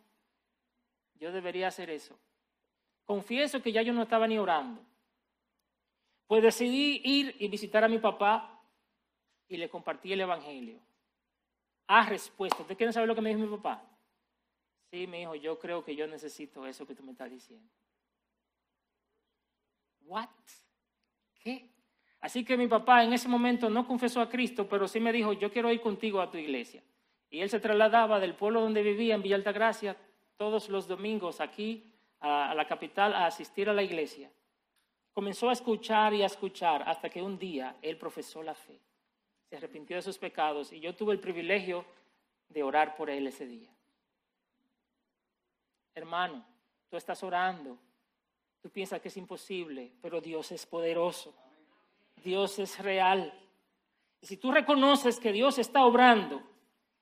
[1.15, 2.20] Yo debería hacer eso.
[3.06, 4.82] Confieso que ya yo no estaba ni orando.
[6.28, 8.62] Pues decidí ir y visitar a mi papá
[9.48, 10.78] y le compartí el Evangelio.
[11.88, 12.63] Ah, respuesta.
[12.63, 13.82] ¿Usted quiere saber lo que me dijo mi papá?
[14.91, 17.72] Sí, mi hijo, yo creo que yo necesito eso que tú me estás diciendo.
[20.02, 20.28] ¿What?
[21.34, 21.77] ¿Qué?
[22.20, 25.34] Así que mi papá en ese momento no confesó a Cristo, pero sí me dijo,
[25.34, 26.84] yo quiero ir contigo a tu iglesia.
[27.30, 29.96] Y él se trasladaba del pueblo donde vivía, en Villa Altagracia,
[30.38, 34.32] todos los domingos aquí a, la capital a asistir a la iglesia.
[35.14, 38.80] Comenzó a escuchar y a escuchar hasta que un día él profesó la fe.
[39.50, 41.86] Se arrepintió de sus pecados y yo tuve el privilegio
[42.50, 43.70] de orar por él ese día.
[45.96, 46.46] Hermano,
[46.90, 47.78] tú estás orando,
[48.62, 51.34] tú piensas que es imposible, pero Dios es poderoso.
[52.24, 53.34] Dios es real.
[54.22, 56.42] Si tú reconoces que Dios está obrando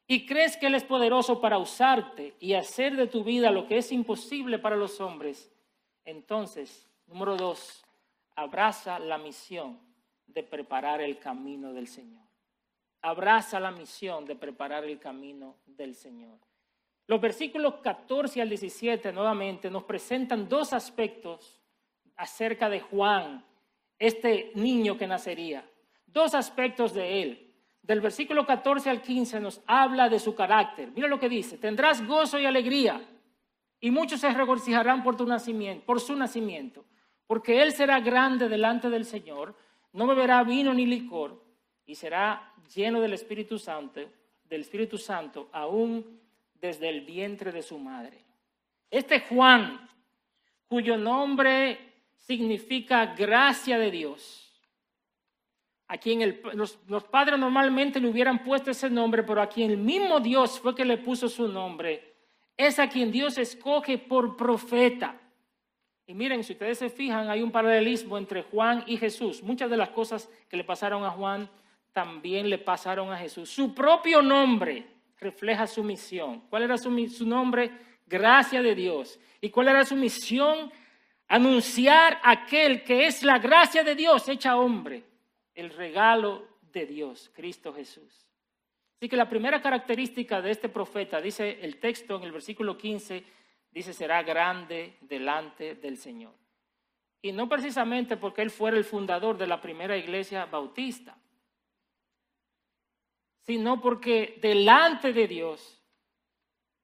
[0.07, 3.77] y crees que Él es poderoso para usarte y hacer de tu vida lo que
[3.77, 5.51] es imposible para los hombres,
[6.03, 7.83] entonces, número dos,
[8.35, 9.79] abraza la misión
[10.27, 12.23] de preparar el camino del Señor.
[13.01, 16.37] Abraza la misión de preparar el camino del Señor.
[17.07, 21.61] Los versículos 14 al 17 nuevamente nos presentan dos aspectos
[22.15, 23.45] acerca de Juan
[23.99, 25.65] este niño que nacería.
[26.07, 27.53] Dos aspectos de él.
[27.81, 30.91] Del versículo 14 al 15 nos habla de su carácter.
[30.95, 32.99] Mira lo que dice, tendrás gozo y alegría
[33.79, 36.85] y muchos se regocijarán por tu nacimiento, por su nacimiento,
[37.27, 39.55] porque él será grande delante del Señor,
[39.93, 41.43] no beberá vino ni licor
[41.85, 44.01] y será lleno del Espíritu Santo,
[44.49, 46.19] del Espíritu Santo aún
[46.59, 48.25] desde el vientre de su madre.
[48.89, 49.87] Este Juan,
[50.67, 51.84] cuyo nombre
[52.25, 54.41] significa gracia de Dios.
[55.87, 59.77] A quien los, los, padres normalmente le hubieran puesto ese nombre, pero a quien el
[59.77, 62.15] mismo Dios fue que le puso su nombre,
[62.57, 65.21] es a quien Dios escoge por profeta.
[66.07, 69.43] Y miren, si ustedes se fijan, hay un paralelismo entre Juan y Jesús.
[69.43, 71.49] Muchas de las cosas que le pasaron a Juan
[71.93, 73.49] también le pasaron a Jesús.
[73.49, 74.85] Su propio nombre
[75.19, 76.41] refleja su misión.
[76.49, 76.91] ¿Cuál era su
[77.25, 77.71] nombre?
[78.07, 79.19] Gracia de Dios.
[79.41, 80.71] ¿Y cuál era su misión?
[81.27, 85.03] Anunciar aquel que es la gracia de Dios hecha hombre,
[85.53, 88.29] el regalo de Dios, Cristo Jesús.
[88.97, 93.23] Así que la primera característica de este profeta, dice el texto en el versículo 15,
[93.71, 96.33] dice será grande delante del Señor.
[97.21, 101.17] Y no precisamente porque él fuera el fundador de la primera iglesia bautista,
[103.41, 105.81] sino porque delante de Dios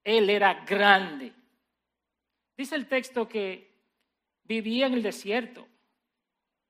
[0.03, 1.31] él era grande.
[2.57, 3.70] Dice el texto que
[4.43, 5.67] vivía en el desierto,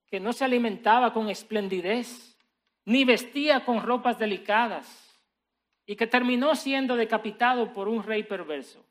[0.08, 2.38] que no se alimentaba con esplendidez,
[2.86, 5.08] ni vestía con ropas delicadas.
[5.84, 8.82] y que terminó siendo decapitado por un rey perverso.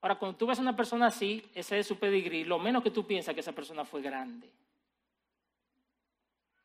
[0.00, 2.92] Ahora, cuando tú ves a una persona así, ese es su pedigrí, lo menos que
[2.92, 4.48] tú piensas que esa persona fue grande.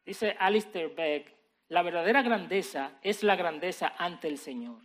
[0.05, 1.33] Dice Alistair Beck,
[1.69, 4.77] la verdadera grandeza es la grandeza ante el Señor.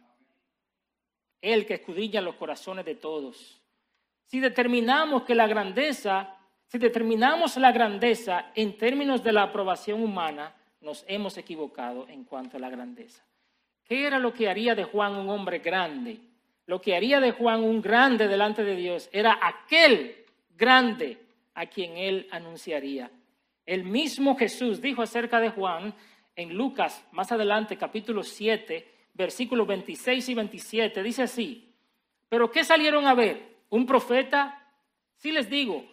[1.43, 3.61] Él que escudilla los corazones de todos.
[4.27, 6.37] Si determinamos que la grandeza,
[6.67, 12.57] si determinamos la grandeza en términos de la aprobación humana, nos hemos equivocado en cuanto
[12.57, 13.25] a la grandeza.
[13.85, 16.19] ¿Qué era lo que haría de Juan un hombre grande?
[16.67, 20.25] Lo que haría de Juan un grande delante de Dios era aquel
[20.57, 21.19] grande
[21.55, 23.11] a quien él anunciaría.
[23.65, 25.95] El mismo Jesús dijo acerca de Juan
[26.35, 31.73] en Lucas, más adelante, capítulo 7, versículos 26 y 27, dice así,
[32.29, 33.56] pero ¿qué salieron a ver?
[33.71, 34.63] ¿Un profeta?
[35.17, 35.85] Sí les digo,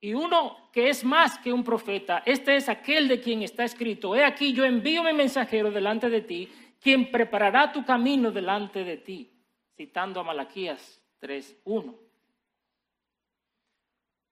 [0.00, 4.14] y uno que es más que un profeta, este es aquel de quien está escrito,
[4.14, 6.48] he aquí yo envío mi mensajero delante de ti,
[6.80, 9.32] quien preparará tu camino delante de ti,
[9.74, 11.96] citando a Malaquías 3.1.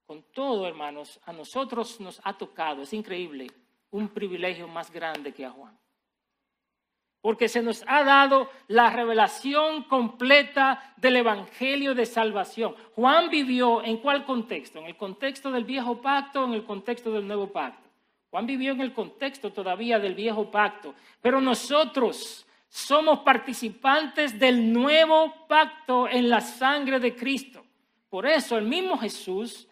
[0.07, 3.47] Con todo, hermanos, a nosotros nos ha tocado, es increíble,
[3.91, 5.79] un privilegio más grande que a Juan.
[7.25, 12.75] Porque se nos ha dado la revelación completa del Evangelio de Salvación.
[12.95, 14.79] Juan vivió en cuál contexto?
[14.79, 17.89] En el contexto del viejo pacto o en el contexto del nuevo pacto.
[18.29, 20.95] Juan vivió en el contexto todavía del viejo pacto.
[21.23, 27.65] Pero nosotros somos participantes del nuevo pacto en la sangre de Cristo.
[28.11, 29.67] Por eso el mismo Jesús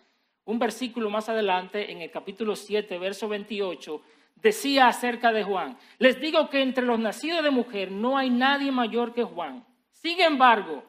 [0.44, 4.02] un versículo más adelante, en el capítulo 7, verso 28,
[4.36, 8.70] decía acerca de Juan, les digo que entre los nacidos de mujer no hay nadie
[8.70, 9.64] mayor que Juan.
[9.90, 10.84] Sin embargo,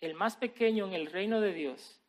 [0.00, 2.00] el más pequeño en el reino de Dios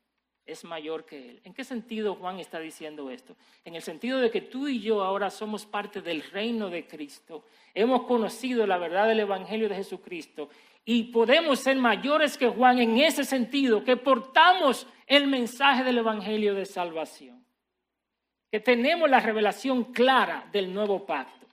[0.45, 1.41] es mayor que él.
[1.43, 3.35] ¿En qué sentido Juan está diciendo esto?
[3.63, 7.45] En el sentido de que tú y yo ahora somos parte del reino de Cristo.
[7.73, 10.49] Hemos conocido la verdad del Evangelio de Jesucristo
[10.83, 16.53] y podemos ser mayores que Juan en ese sentido, que portamos el mensaje del Evangelio
[16.53, 17.44] de salvación,
[18.55, 21.45] que tenemos la revelación clara del nuevo pacto.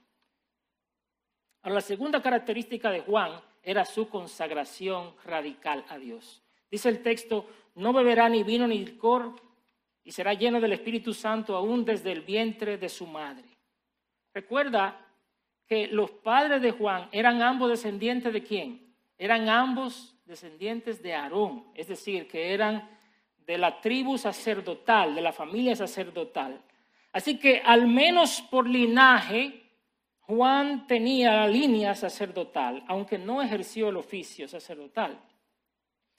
[1.61, 6.41] Ahora, la segunda característica de Juan era su consagración radical a Dios.
[6.71, 9.35] Dice el texto, no beberá ni vino ni licor
[10.01, 13.49] y será lleno del Espíritu Santo aún desde el vientre de su madre.
[14.33, 15.05] Recuerda
[15.67, 18.95] que los padres de Juan eran ambos descendientes de quién?
[19.17, 22.89] eran ambos descendientes de Aarón, es decir, que eran
[23.45, 26.63] de la tribu sacerdotal, de la familia sacerdotal.
[27.13, 29.71] Así que al menos por linaje,
[30.21, 35.17] Juan tenía la línea sacerdotal, aunque no ejerció el oficio sacerdotal.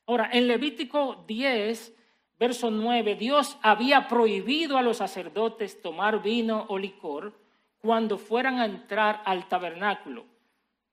[0.07, 1.95] Ahora, en Levítico 10,
[2.39, 7.39] verso 9, Dios había prohibido a los sacerdotes tomar vino o licor
[7.79, 10.25] cuando fueran a entrar al tabernáculo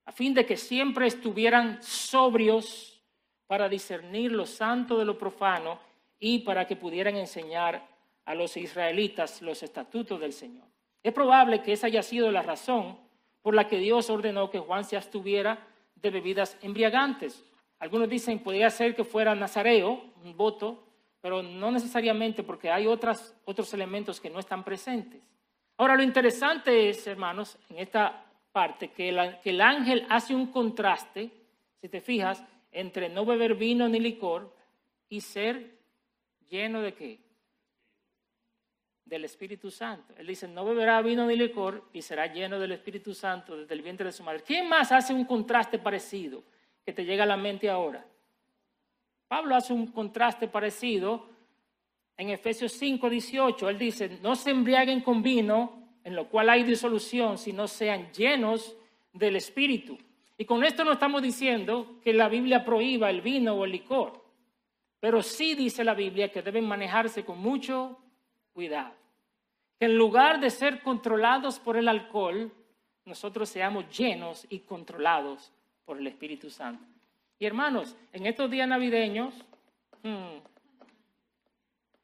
[0.06, 3.02] a fin de que siempre estuvieran sobrios
[3.48, 5.80] para discernir lo santo de lo profano
[6.20, 7.88] y para que pudieran enseñar
[8.25, 10.65] a los israelitas los estatutos del Señor.
[11.03, 12.97] Es probable que esa haya sido la razón
[13.41, 17.43] por la que Dios ordenó que Juan se abstuviera de bebidas embriagantes.
[17.79, 20.84] Algunos dicen podría ser que fuera nazareo, un voto,
[21.21, 25.21] pero no necesariamente porque hay otras, otros elementos que no están presentes.
[25.77, 31.31] Ahora, lo interesante es, hermanos, en esta parte que el, ángel hace un contraste,
[31.79, 34.53] si te fijas, entre no beber vino ni licor
[35.10, 35.79] y ser
[36.49, 37.19] lleno de qué?
[39.12, 40.13] Del Espíritu Santo.
[40.17, 43.82] Él dice, no beberá vino ni licor y será lleno del Espíritu Santo desde el
[43.82, 44.41] vientre de su madre.
[44.41, 46.41] ¿Quién más hace un contraste parecido
[46.86, 48.06] que te llega a la mente ahora?
[49.28, 51.28] Pablo hace un contraste parecido
[52.15, 53.69] en Efesios 5, 18.
[53.69, 58.13] Él dice, no se embriaguen con vino en lo cual hay disolución, si no sean
[58.13, 58.78] llenos
[59.12, 59.97] del Espíritu.
[60.38, 64.24] Y con esto no estamos diciendo que la Biblia prohíba el vino o el licor,
[65.02, 68.00] pero sí dice la Biblia que deben manejarse con mucho
[68.54, 69.01] cuidado.
[69.82, 72.52] Que en lugar de ser controlados por el alcohol,
[73.04, 75.51] nosotros seamos llenos y controlados
[75.86, 76.86] por el Espíritu Santo.
[77.39, 79.34] Y hermanos, en estos días navideños
[80.03, 80.38] hmm,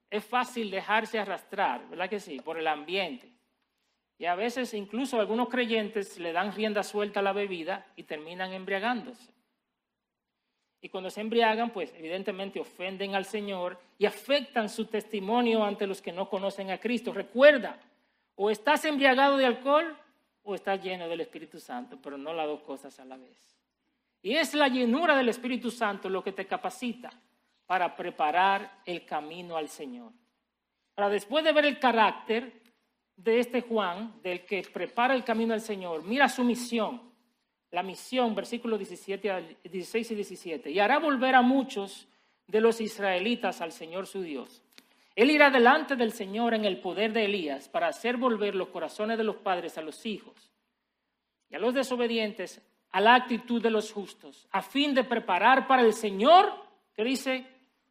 [0.09, 2.39] es fácil dejarse arrastrar, ¿verdad que sí?
[2.39, 3.31] Por el ambiente.
[4.17, 8.53] Y a veces incluso algunos creyentes le dan rienda suelta a la bebida y terminan
[8.53, 9.36] embriagándose.
[10.81, 16.01] Y cuando se embriagan, pues evidentemente ofenden al Señor y afectan su testimonio ante los
[16.01, 17.11] que no conocen a Cristo.
[17.11, 17.79] Recuerda,
[18.35, 19.97] o estás embriagado de alcohol
[20.43, 23.57] o estás lleno del Espíritu Santo, pero no las dos cosas a la vez.
[24.21, 27.11] Y es la llenura del Espíritu Santo lo que te capacita
[27.65, 30.11] para preparar el camino al Señor.
[30.95, 32.61] Ahora, después de ver el carácter
[33.15, 37.01] de este Juan, del que prepara el camino al Señor, mira su misión.
[37.71, 42.07] La misión, versículos 17, 16 y 17, y hará volver a muchos
[42.47, 44.63] de los israelitas al Señor su Dios.
[45.15, 49.17] Él irá delante del Señor en el poder de Elías para hacer volver los corazones
[49.17, 50.51] de los padres a los hijos
[51.49, 52.61] y a los desobedientes
[52.91, 56.51] a la actitud de los justos, a fin de preparar para el Señor,
[56.95, 57.45] que dice,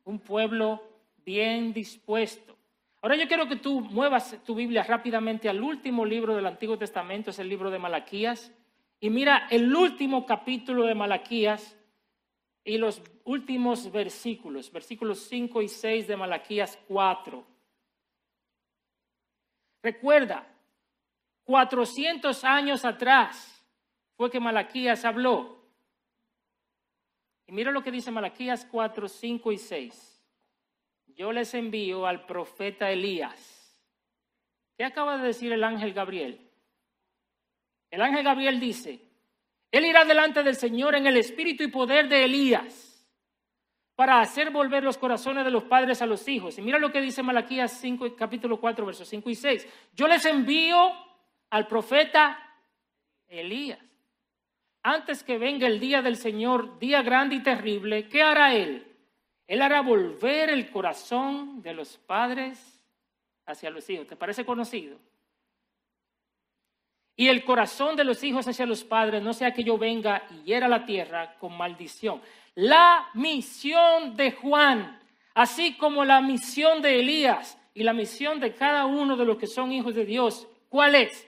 [0.04, 0.82] un pueblo
[1.24, 2.56] bien dispuesto.
[3.02, 7.30] Ahora yo quiero que tú muevas tu Biblia rápidamente al último libro del Antiguo Testamento,
[7.30, 8.52] es el libro de Malaquías,
[9.00, 11.76] y mira el último capítulo de Malaquías
[12.64, 17.46] y los últimos versículos, versículos 5 y 6 de Malaquías 4.
[19.82, 20.46] Recuerda,
[21.44, 23.64] 400 años atrás
[24.16, 25.64] fue que Malaquías habló.
[27.46, 30.16] Y mira lo que dice Malaquías 4, 5 y 6
[31.16, 33.74] yo les envío al profeta Elías.
[34.76, 36.45] ¿Qué acaba de decir el ángel Gabriel?
[37.96, 39.00] El ángel Gabriel dice,
[39.72, 43.08] Él irá delante del Señor en el espíritu y poder de Elías
[43.94, 46.58] para hacer volver los corazones de los padres a los hijos.
[46.58, 49.68] Y mira lo que dice Malaquías 5, capítulo 4, versos 5 y 6.
[49.94, 50.92] Yo les envío
[51.48, 52.38] al profeta
[53.28, 53.78] Elías.
[54.82, 58.86] Antes que venga el día del Señor, día grande y terrible, ¿qué hará Él?
[59.46, 62.84] Él hará volver el corazón de los padres
[63.46, 64.06] hacia los hijos.
[64.06, 64.98] ¿Te parece conocido?
[67.16, 70.44] Y el corazón de los hijos hacia los padres, no sea que yo venga y
[70.44, 72.20] hiera la tierra con maldición.
[72.54, 75.00] La misión de Juan,
[75.34, 79.46] así como la misión de Elías y la misión de cada uno de los que
[79.46, 81.26] son hijos de Dios, ¿cuál es?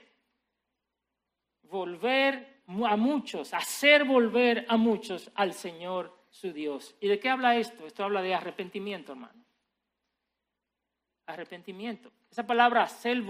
[1.63, 6.95] Volver a muchos, hacer volver a muchos al Señor su Dios.
[6.99, 7.87] ¿Y de qué habla esto?
[7.87, 9.43] Esto habla de arrepentimiento, hermano.
[11.29, 12.11] Arrepentimiento.
[12.31, 13.21] Esa palabra hacer,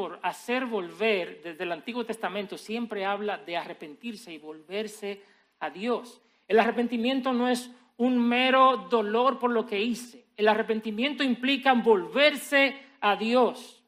[0.65, 5.21] volver desde el Antiguo Testamento siempre habla de arrepentirse y volverse
[5.59, 6.21] a Dios.
[6.47, 10.27] El arrepentimiento no es un mero dolor por lo que hice.
[10.37, 13.83] El arrepentimiento implica volverse a Dios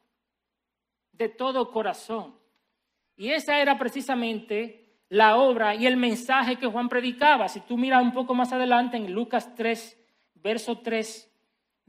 [1.14, 2.36] de todo corazón.
[3.16, 7.48] Y esa era precisamente la obra y el mensaje que Juan predicaba.
[7.48, 9.98] Si tú miras un poco más adelante en Lucas 3,
[10.36, 11.31] verso 3,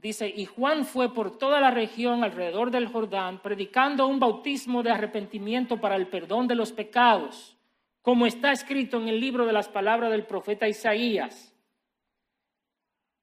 [0.02, 4.90] dice, y Juan fue por toda la región alrededor del Jordán predicando un bautismo de
[4.90, 7.56] arrepentimiento para el perdón de los pecados,
[8.02, 11.54] como está escrito en el libro de las palabras del profeta Isaías.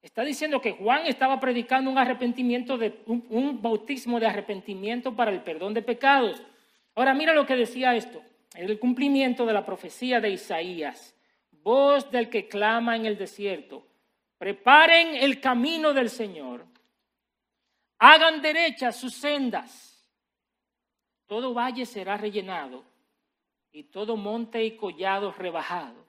[0.02, 5.42] Está diciendo que Juan estaba predicando un arrepentimiento de un bautismo de arrepentimiento para el
[5.42, 6.42] perdón de pecados.
[6.96, 8.22] Ahora mira lo que decía esto
[8.56, 11.16] el cumplimiento de la profecía de Isaías,
[11.64, 13.86] voz del que clama en el desierto,
[14.38, 16.66] preparen el camino del Señor,
[18.00, 20.04] hagan derechas sus sendas,
[21.28, 22.84] todo valle será rellenado
[23.72, 26.06] y todo monte y collado rebajado,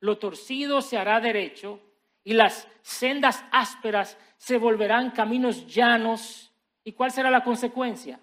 [0.00, 1.80] lo torcido se hará derecho
[2.24, 6.52] y las sendas ásperas se volverán caminos llanos.
[6.84, 8.20] ¿Y cuál será la consecuencia?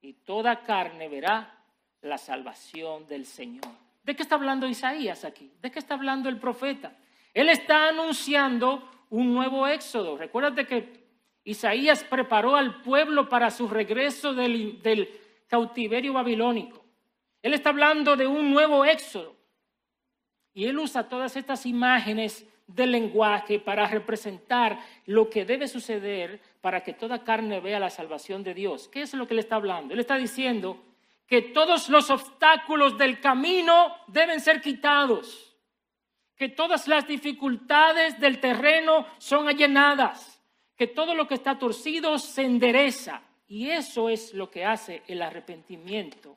[0.00, 1.64] Y toda carne verá
[2.02, 3.64] la salvación del Señor.
[4.02, 5.52] ¿De qué está hablando Isaías aquí?
[5.60, 6.96] ¿De qué está hablando el profeta?
[7.32, 10.16] Él está anunciando un nuevo éxodo.
[10.16, 11.01] Recuérdate que
[11.44, 15.10] Isaías preparó al pueblo para su regreso del,
[15.48, 16.82] cautiverio babilónico.
[17.42, 19.36] Él está hablando de un nuevo éxodo.
[20.54, 26.82] Y él usa todas estas imágenes del lenguaje para representar lo que debe suceder para
[26.82, 28.88] que toda carne vea la salvación de Dios.
[28.88, 29.92] ¿Qué es lo que él está hablando?
[29.92, 30.82] Él está diciendo
[31.26, 35.56] que todos los obstáculos del camino deben ser quitados,
[36.36, 40.41] que todas las dificultades del terreno son allenadas,
[40.76, 43.22] que todo lo que está torcido se endereza.
[43.46, 46.36] Y eso es lo que hace el arrepentimiento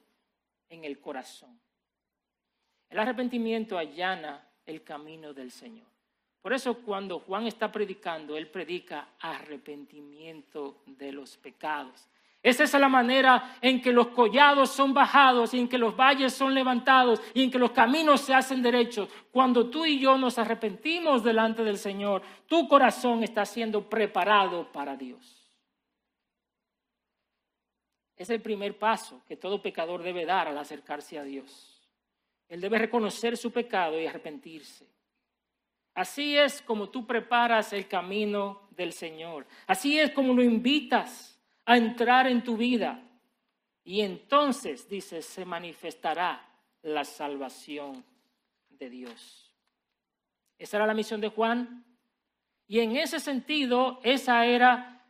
[0.70, 1.60] en el corazón.
[2.90, 5.88] El arrepentimiento allana el camino del Señor.
[6.42, 12.08] Por eso cuando Juan está predicando, él predica arrepentimiento de los pecados.
[12.46, 16.32] Esa es la manera en que los collados son bajados y en que los valles
[16.32, 19.10] son levantados y en que los caminos se hacen derechos.
[19.32, 24.96] Cuando tú y yo nos arrepentimos delante del Señor, tu corazón está siendo preparado para
[24.96, 25.52] Dios.
[28.16, 31.82] Es el primer paso que todo pecador debe dar al acercarse a Dios.
[32.48, 34.86] Él debe reconocer su pecado y arrepentirse.
[35.96, 39.48] Así es como tú preparas el camino del Señor.
[39.66, 41.35] Así es como lo invitas
[41.66, 43.02] a entrar en tu vida.
[43.84, 46.48] Y entonces, dice, se manifestará
[46.82, 48.04] la salvación
[48.70, 49.54] de Dios.
[50.58, 51.86] Esa era la misión de Juan.
[52.68, 55.04] Y en ese sentido, esa era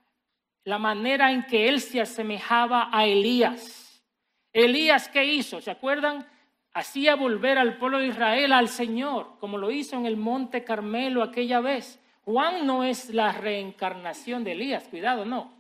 [0.64, 4.04] la manera en que él se asemejaba a Elías.
[4.52, 5.62] Elías, ¿qué hizo?
[5.62, 6.28] ¿Se acuerdan?
[6.76, 11.24] hacía volver al pueblo de Israel al Señor, como lo hizo en el monte Carmelo
[11.24, 12.02] aquella vez.
[12.26, 15.54] Juan no es la reencarnación de Elías, cuidado, no.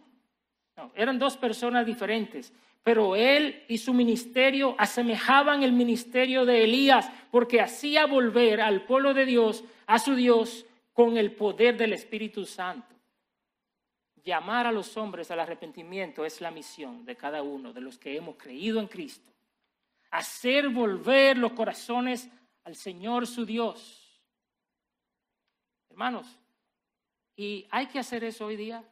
[0.78, 2.54] No eran dos personas diferentes,
[2.84, 9.14] pero él y su ministerio asemejaban el ministerio de Elías porque hacía volver al pueblo
[9.14, 12.96] de Dios a su Dios con el poder del Espíritu Santo.
[14.24, 18.16] Llamar a los hombres al arrepentimiento es la misión de cada uno de los que
[18.16, 19.32] hemos creído en Cristo.
[20.12, 22.30] Hacer volver los corazones
[22.64, 24.22] al Señor su Dios.
[25.90, 26.40] Hermanos,
[27.36, 28.84] y hay que hacer eso hoy día.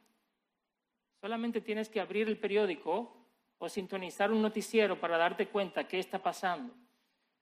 [1.24, 3.16] Solamente tienes que abrir el periódico
[3.58, 6.74] o sintonizar un noticiero para darte cuenta qué está pasando.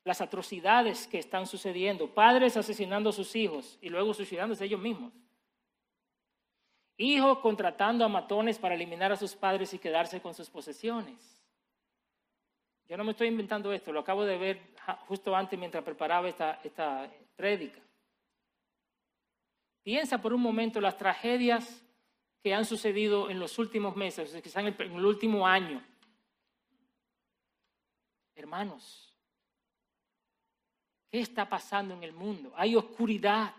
[0.04, 5.12] Las atrocidades que están sucediendo, padres asesinando a sus hijos y luego suicidándose ellos mismos.
[6.98, 11.42] Hijos contratando a matones para eliminar a sus padres y quedarse con sus posesiones.
[12.88, 14.62] Yo no me estoy inventando esto, lo acabo de ver
[15.08, 17.10] justo antes mientras preparaba esta, esta.
[19.82, 21.84] Piensa por un momento las tragedias
[22.44, 25.84] que han sucedido en los últimos meses, quizás en el, último año.
[28.36, 29.16] Hermanos,
[31.12, 32.52] ¿qué está pasando en el mundo?
[32.56, 33.54] Hay oscuridad.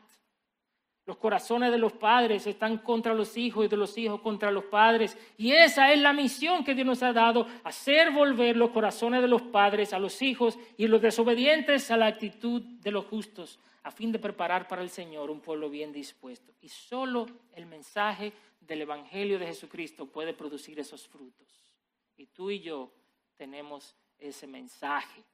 [1.05, 4.65] Los corazones de los padres están contra los hijos y de los hijos contra los
[4.67, 5.19] padres.
[5.37, 9.27] Y esa es la misión que Dios nos ha dado, hacer volver los corazones de
[9.27, 13.91] los padres a los hijos y los desobedientes a la actitud de los justos, a
[13.91, 16.53] fin de preparar para el Señor un pueblo bien dispuesto.
[16.61, 21.75] Y solo el mensaje del Evangelio de Jesucristo puede producir esos frutos.
[22.17, 22.93] Y tú y yo
[23.35, 25.25] tenemos ese mensaje.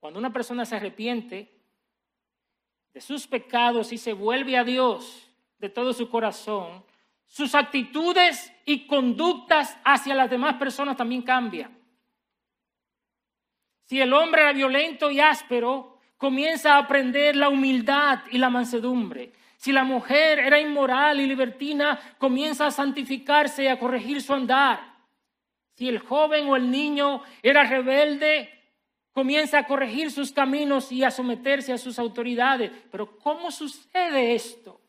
[0.00, 1.61] Cuando una persona se arrepiente
[2.92, 6.84] de sus pecados y se vuelve a Dios de todo su corazón,
[7.26, 11.78] sus actitudes y conductas hacia las demás personas también cambian.
[13.84, 19.32] Si el hombre era violento y áspero, comienza a aprender la humildad y la mansedumbre.
[19.56, 24.80] Si la mujer era inmoral y libertina, comienza a santificarse y a corregir su andar.
[25.74, 28.61] Si el joven o el niño era rebelde,
[29.12, 32.70] comienza a corregir sus caminos y a someterse a sus autoridades.
[32.90, 34.80] Pero ¿cómo sucede esto?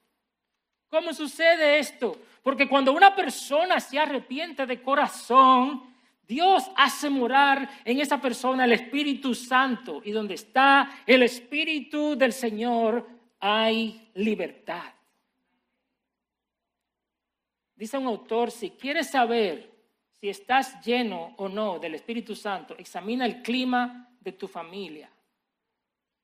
[0.90, 2.18] ¿Cómo sucede esto?
[2.42, 5.94] Porque cuando una persona se arrepiente de corazón,
[6.28, 12.32] Dios hace morar en esa persona el Espíritu Santo y donde está el Espíritu del
[12.32, 13.08] Señor
[13.40, 14.94] hay libertad.
[17.76, 19.70] Dice un autor, si quieres saber
[20.22, 25.10] si estás lleno o no del Espíritu Santo, examina el clima de tu familia.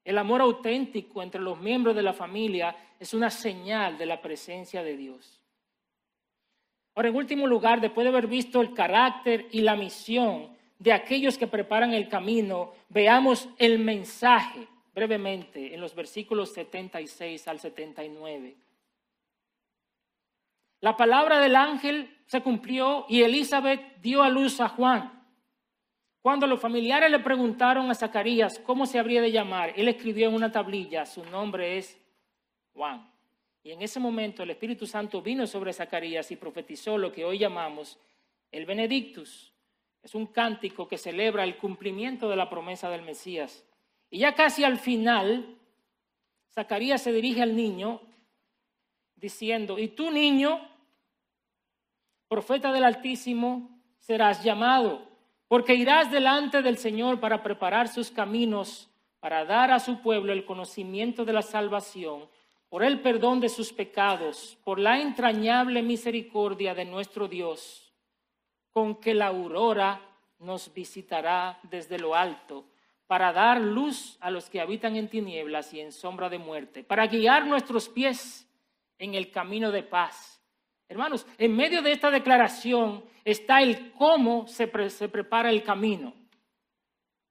[0.03, 4.81] El amor auténtico entre los miembros de la familia es una señal de la presencia
[4.83, 5.39] de Dios.
[6.95, 11.37] Ahora, en último lugar, después de haber visto el carácter y la misión de aquellos
[11.37, 18.57] que preparan el camino, veamos el mensaje brevemente en los versículos 76 al 79.
[20.81, 25.18] La palabra del ángel se cumplió y Elizabeth dio a luz a Juan.
[26.21, 30.35] Cuando los familiares le preguntaron a Zacarías cómo se habría de llamar, él escribió en
[30.35, 31.97] una tablilla, su nombre es
[32.73, 33.09] Juan.
[33.63, 37.37] Y en ese momento el Espíritu Santo vino sobre Zacarías y profetizó lo que hoy
[37.37, 37.99] llamamos
[38.51, 39.53] el Benedictus.
[40.03, 43.65] Es un cántico que celebra el cumplimiento de la promesa del Mesías.
[44.09, 45.57] Y ya casi al final,
[46.51, 48.01] Zacarías se dirige al niño
[49.15, 50.59] diciendo, y tú niño,
[52.27, 55.08] profeta del Altísimo, serás llamado,
[55.49, 58.87] porque irás delante del Señor para preparar sus caminos,
[59.19, 62.29] para dar a su pueblo el conocimiento de la salvación
[62.69, 67.91] por el perdón de sus pecados, por la entrañable misericordia de nuestro Dios,
[68.71, 69.99] con que la aurora
[70.37, 72.65] nos visitará desde lo alto,
[73.07, 77.07] para dar luz a los que habitan en tinieblas y en sombra de muerte, para
[77.07, 78.47] guiar nuestros pies
[78.99, 80.38] en el camino de paz.
[80.89, 86.15] Hermanos, en medio de esta declaración está el cómo se, prepara el camino.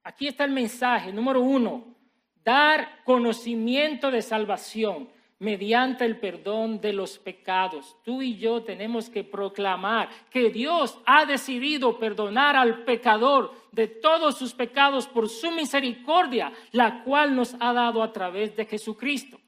[0.04, 1.96] Aquí está el mensaje, número uno,
[2.44, 5.08] dar conocimiento de salvación
[5.40, 7.96] mediante el perdón de los pecados.
[8.04, 14.38] Tú y yo tenemos que proclamar que Dios ha decidido perdonar al pecador de todos
[14.38, 19.40] sus pecados por su misericordia, la cual nos ha dado a través de Jesucristo.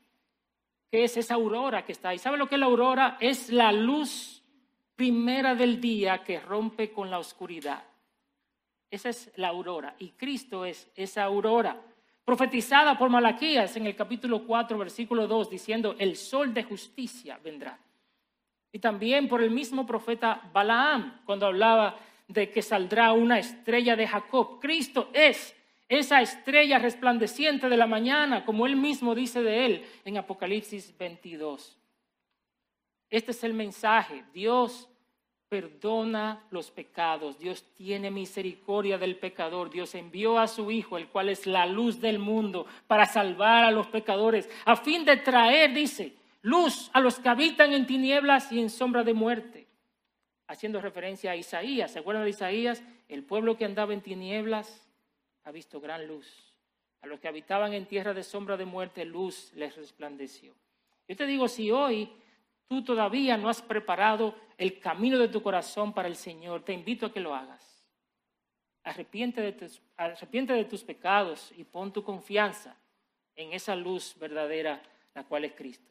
[0.91, 2.19] ¿Qué es esa aurora que está ahí?
[2.19, 3.17] ¿Sabe lo que es la aurora?
[3.21, 4.43] Es la luz
[4.97, 7.85] primera del día que rompe con la oscuridad.
[8.91, 11.81] Esa es la aurora y Cristo es esa aurora
[12.25, 17.79] profetizada por Malaquías en el capítulo 4, versículo 2, diciendo, el sol de justicia vendrá.
[18.73, 24.07] Y también por el mismo profeta Balaam, cuando hablaba de que saldrá una estrella de
[24.07, 24.61] Jacob.
[24.61, 25.57] Cristo es
[25.91, 31.77] esa estrella resplandeciente de la mañana, como él mismo dice de él en Apocalipsis 22.
[33.11, 34.25] Este es el mensaje.
[34.33, 34.89] Dios
[35.49, 37.41] perdona los pecados.
[37.41, 39.69] Dios tiene misericordia del pecador.
[39.69, 43.73] Dios envió a su Hijo, el cual es la luz del mundo, para salvar a
[43.73, 48.61] los pecadores, a fin de traer, dice, luz a los que habitan en tinieblas y
[48.61, 49.67] en sombra de muerte.
[50.47, 51.91] Haciendo referencia a Isaías.
[51.91, 52.85] ¿Se acuerdan de Isaías?
[53.09, 54.87] El pueblo que andaba en tinieblas
[55.51, 56.55] ha visto gran luz.
[57.03, 60.55] A los que habitaban en tierra de sombra de muerte, luz les resplandeció.
[61.09, 62.09] Yo te digo, si hoy
[62.69, 67.07] tú todavía no has preparado el camino de tu corazón para el Señor, te invito
[67.07, 67.85] a que lo hagas.
[68.85, 72.77] Arrepiente de tus, arrepiente de tus pecados y pon tu confianza
[73.35, 74.81] en esa luz verdadera,
[75.15, 75.91] la cual es Cristo.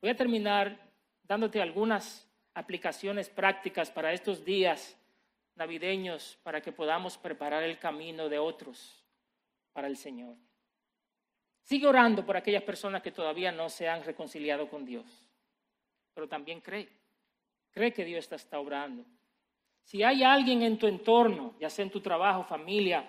[0.00, 0.78] Voy a terminar
[1.24, 4.96] dándote algunas aplicaciones prácticas para estos días
[5.60, 9.04] navideños para que podamos preparar el camino de otros
[9.72, 10.34] para el Señor.
[11.62, 15.30] Sigue orando por aquellas personas que todavía no se han reconciliado con Dios
[16.20, 16.88] pero también cree.
[17.70, 19.04] Cree que Dios está obrando.
[19.82, 23.08] Si hay alguien en tu entorno, ya sea en tu trabajo, familia,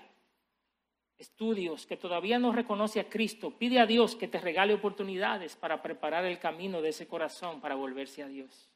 [1.18, 5.82] estudios, que todavía no reconoce a Cristo, pide a Dios que te regale oportunidades para
[5.82, 8.71] preparar el camino de ese corazón para volverse a Dios.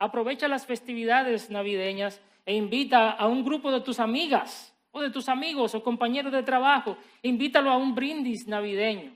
[0.00, 5.28] Aprovecha las festividades navideñas e invita a un grupo de tus amigas o de tus
[5.28, 9.12] amigos o compañeros de trabajo, invítalo a un brindis navideño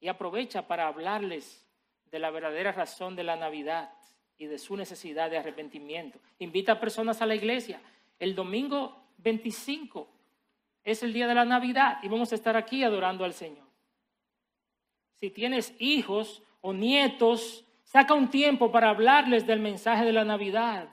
[0.00, 1.66] y aprovecha para hablarles
[2.10, 3.92] de la verdadera razón de la Navidad
[4.38, 6.18] y de su necesidad de arrepentimiento.
[6.38, 7.80] Invita a personas a la iglesia.
[8.18, 10.08] El domingo 25
[10.82, 13.66] es el día de la Navidad y vamos a estar aquí adorando al Señor.
[15.14, 17.64] Si tienes hijos o nietos,
[17.94, 20.88] saca un tiempo para hablarles del mensaje de la Navidad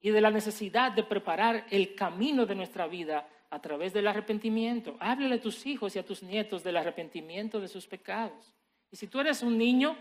[0.00, 4.96] y de la necesidad de preparar el camino de nuestra vida a través del arrepentimiento.
[4.98, 8.56] Háblale a tus hijos y a tus nietos del arrepentimiento de sus pecados.
[8.90, 9.96] Y si tú eres un niño,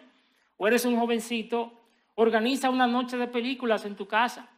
[0.58, 1.72] o eres un jovencito,
[2.16, 4.50] organiza una noche de películas en tu casa.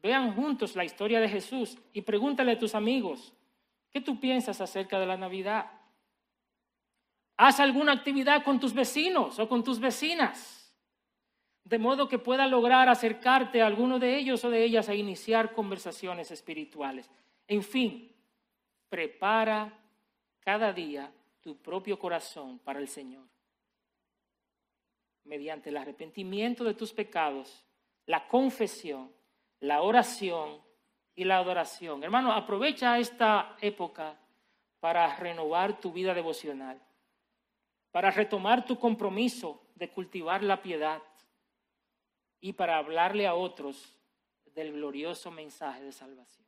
[0.00, 3.34] Vean juntos la historia de Jesús y pregúntale a tus amigos,
[3.90, 5.72] ¿qué tú piensas acerca de la Navidad?
[7.36, 10.65] Haz alguna actividad con tus vecinos o con tus vecinas,
[11.66, 15.52] de modo que pueda lograr acercarte a alguno de ellos o de ellas a iniciar
[15.52, 17.10] conversaciones espirituales.
[17.48, 18.14] En fin,
[18.88, 19.76] prepara
[20.38, 23.24] cada día tu propio corazón para el Señor
[25.24, 27.64] mediante el arrepentimiento de tus pecados,
[28.06, 29.10] la confesión,
[29.58, 30.60] la oración
[31.16, 32.04] y la adoración.
[32.04, 34.16] Hermano, aprovecha esta época
[34.78, 36.80] para renovar tu vida devocional,
[37.90, 41.02] para retomar tu compromiso de cultivar la piedad
[42.40, 43.96] y para hablarle a otros
[44.54, 46.45] del glorioso mensaje de salvación.